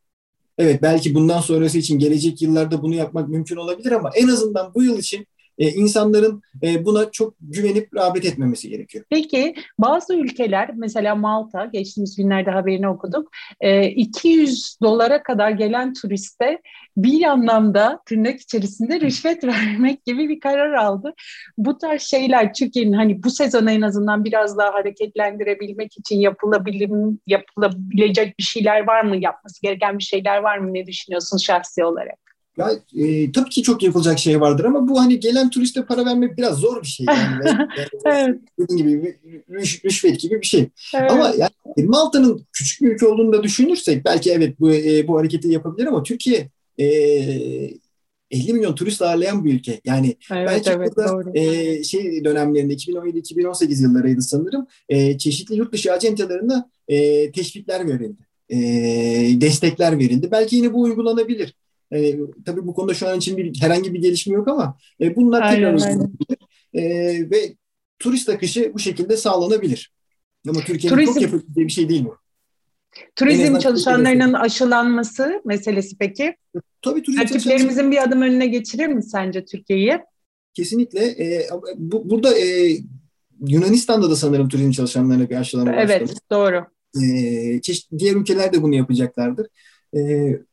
Evet 0.59 0.83
belki 0.83 1.15
bundan 1.15 1.41
sonrası 1.41 1.79
için 1.79 1.99
gelecek 1.99 2.43
yıllarda 2.43 2.83
bunu 2.83 2.95
yapmak 2.95 3.29
mümkün 3.29 3.57
olabilir 3.57 3.93
ama 3.93 4.11
en 4.15 4.29
azından 4.29 4.75
bu 4.75 4.83
yıl 4.83 4.99
için 4.99 5.27
e, 5.59 5.69
insanların 5.69 6.43
e, 6.63 6.85
buna 6.85 7.11
çok 7.11 7.35
güvenip 7.41 7.97
rağbet 7.97 8.25
etmemesi 8.25 8.69
gerekiyor. 8.69 9.05
Peki 9.11 9.55
bazı 9.79 10.17
ülkeler 10.17 10.71
mesela 10.75 11.15
Malta 11.15 11.65
geçtiğimiz 11.65 12.17
günlerde 12.17 12.51
haberini 12.51 12.89
okuduk. 12.89 13.31
E, 13.61 13.89
200 13.89 14.77
dolara 14.83 15.23
kadar 15.23 15.51
gelen 15.51 15.93
turiste 15.93 16.61
bir 16.97 17.23
anlamda 17.23 18.01
tırnak 18.07 18.41
içerisinde 18.41 19.01
rüşvet 19.01 19.45
vermek 19.45 20.05
gibi 20.05 20.29
bir 20.29 20.41
karar 20.41 20.73
aldı. 20.73 21.15
Bu 21.59 21.79
tarz 21.79 22.03
şeyler 22.03 22.55
Türkiye'nin 22.55 22.93
hani 22.93 23.23
bu 23.23 23.31
sezonu 23.31 23.71
en 23.71 23.81
azından 23.81 24.25
biraz 24.25 24.59
daha 24.59 24.75
hareketlendirebilmek 24.75 25.99
için 25.99 26.17
yapılabilir, 26.17 26.91
yapılabilecek 27.27 28.39
bir 28.39 28.45
şeyler 28.45 28.87
var 28.87 29.03
mı? 29.05 29.17
Yapması 29.17 29.63
gereken 29.63 29.99
bir 29.99 30.05
şeyler 30.05 30.39
var 30.39 30.59
mı? 30.59 30.75
Ne 30.75 30.87
düşünüyorsun 30.87 31.39
şahsi 31.39 31.85
olarak? 31.85 32.28
Ya 32.59 32.71
e, 32.97 33.33
tabii 33.33 33.51
ki 33.51 33.63
çok 33.63 33.83
yapılacak 33.83 34.19
şey 34.19 34.41
vardır 34.41 34.65
ama 34.65 34.89
bu 34.89 35.01
hani 35.01 35.21
gelen 35.21 35.51
turiste 35.51 35.85
para 35.85 36.05
vermek 36.05 36.39
biraz 36.39 36.57
zor 36.57 36.83
bir 36.83 36.87
şey. 36.87 37.07
Yani. 37.07 37.69
evet. 38.05 38.41
Dediğim 38.59 38.89
gibi 38.89 39.19
rüş, 39.51 39.85
rüşvet 39.85 40.21
gibi 40.21 40.41
bir 40.41 40.47
şey. 40.47 40.69
Evet. 40.95 41.11
Ama 41.11 41.33
yani 41.39 41.89
Malta'nın 41.89 42.47
küçük 42.53 42.83
bir 42.83 42.95
ülke 42.95 43.07
olduğunu 43.07 43.33
da 43.33 43.43
düşünürsek 43.43 44.05
belki 44.05 44.33
evet 44.33 44.61
bu 44.61 44.73
e, 44.73 45.09
bu 45.09 45.19
hareketi 45.19 45.49
yapabilir 45.49 45.87
ama 45.87 46.03
Türkiye 46.03 46.49
e, 46.79 46.87
50 48.31 48.53
milyon 48.53 48.75
turist 48.75 49.03
ağırlayan 49.03 49.45
bir 49.45 49.55
ülke. 49.55 49.81
Yani 49.85 50.17
evet, 50.33 50.49
belki 50.49 50.71
evet, 50.71 50.97
burada 50.97 51.39
e, 51.39 51.85
şey 51.85 52.25
dönemlerinde 52.25 52.75
2017-2018 52.75 53.83
yıllarıydı 53.83 54.23
sanırım 54.23 54.67
e, 54.89 55.19
çeşitli 55.19 55.57
yurt 55.57 55.73
dışı 55.73 55.93
acentelerine 55.93 56.65
e, 56.89 57.31
teşvikler 57.33 57.89
verildi. 57.89 58.23
E, 58.51 58.57
destekler 59.41 59.99
verildi. 59.99 60.31
Belki 60.31 60.57
yine 60.57 60.73
bu 60.73 60.81
uygulanabilir. 60.83 61.55
E, 61.93 62.19
tabii 62.45 62.67
bu 62.67 62.75
konuda 62.75 62.95
şu 62.95 63.09
an 63.09 63.19
için 63.19 63.37
bir 63.37 63.61
herhangi 63.61 63.95
bir 63.95 64.03
gelişme 64.03 64.35
yok 64.35 64.49
ama 64.49 64.79
e, 65.01 65.17
bunlar 65.17 65.51
tekrar 65.51 65.75
uygulanabilir. 65.75 66.39
E, 66.75 66.83
ve 67.31 67.57
turist 67.99 68.29
akışı 68.29 68.73
bu 68.75 68.79
şekilde 68.79 69.17
sağlanabilir. 69.17 69.93
Ama 70.49 70.61
Türkiye'nin 70.61 70.97
Turizm... 70.97 71.13
çok 71.13 71.23
yapabildiği 71.23 71.67
bir 71.67 71.73
şey 71.73 71.89
değil 71.89 72.05
bu. 72.05 72.17
Turizm 73.17 73.59
çalışanlarının 73.59 74.33
aşılanması 74.33 75.43
meselesi 75.45 75.99
peki? 75.99 76.37
Tabii 76.83 77.03
turizm 77.03 77.21
Rakiplerimizin 77.21 77.91
bir 77.91 78.03
adım 78.03 78.23
önüne 78.23 78.47
geçirir 78.47 78.87
mi 78.87 79.03
sence 79.03 79.45
Türkiye'yi? 79.45 79.99
Kesinlikle. 80.55 81.01
E, 81.01 81.49
bu, 81.77 82.11
burada 82.11 82.39
e, 82.39 82.77
Yunanistan'da 83.49 84.11
da 84.11 84.17
sanırım 84.17 84.49
turizm 84.49 84.71
çalışanlarına 84.71 85.31
bir 85.31 85.37
aşılama 85.37 85.73
Evet, 85.73 86.03
başladı. 86.03 86.21
doğru. 86.31 86.65
E, 87.03 87.61
çeşitli 87.61 87.99
diğer 87.99 88.17
ülkeler 88.17 88.53
de 88.53 88.63
bunu 88.63 88.75
yapacaklardır. 88.75 89.47
E, 89.97 90.01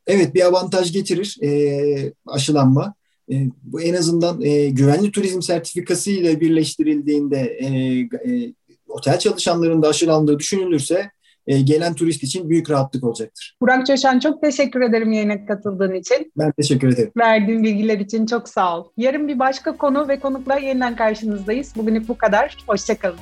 evet 0.07 0.35
bir 0.35 0.45
avantaj 0.45 0.93
getirir 0.93 1.37
e, 1.43 2.13
aşılanma. 2.27 2.93
E, 3.31 3.35
bu 3.63 3.81
en 3.81 3.93
azından 3.93 4.41
e, 4.41 4.69
güvenli 4.69 5.11
turizm 5.11 5.41
sertifikası 5.41 6.11
ile 6.11 6.41
birleştirildiğinde 6.41 7.39
e, 7.39 7.67
e, 7.99 8.53
otel 8.87 9.19
çalışanlarının 9.19 9.81
da 9.81 9.87
aşılandığı 9.87 10.39
düşünülürse 10.39 11.09
e, 11.47 11.61
gelen 11.61 11.93
turist 11.93 12.23
için 12.23 12.49
büyük 12.49 12.69
rahatlık 12.69 13.03
olacaktır. 13.03 13.57
Burak 13.61 13.87
Coşan 13.87 14.19
çok 14.19 14.41
teşekkür 14.41 14.81
ederim 14.81 15.11
yayına 15.11 15.45
katıldığın 15.45 15.93
için. 15.93 16.31
Ben 16.37 16.51
teşekkür 16.51 16.93
ederim. 16.93 17.11
Verdiğin 17.17 17.63
bilgiler 17.63 17.99
için 17.99 18.25
çok 18.25 18.49
sağ 18.49 18.79
ol. 18.79 18.87
Yarın 18.97 19.27
bir 19.27 19.39
başka 19.39 19.77
konu 19.77 20.07
ve 20.07 20.19
konukla 20.19 20.57
yeniden 20.57 20.95
karşınızdayız. 20.95 21.73
Bugünlük 21.75 22.07
bu 22.07 22.17
kadar. 22.17 22.57
Hoşçakalın. 22.67 23.19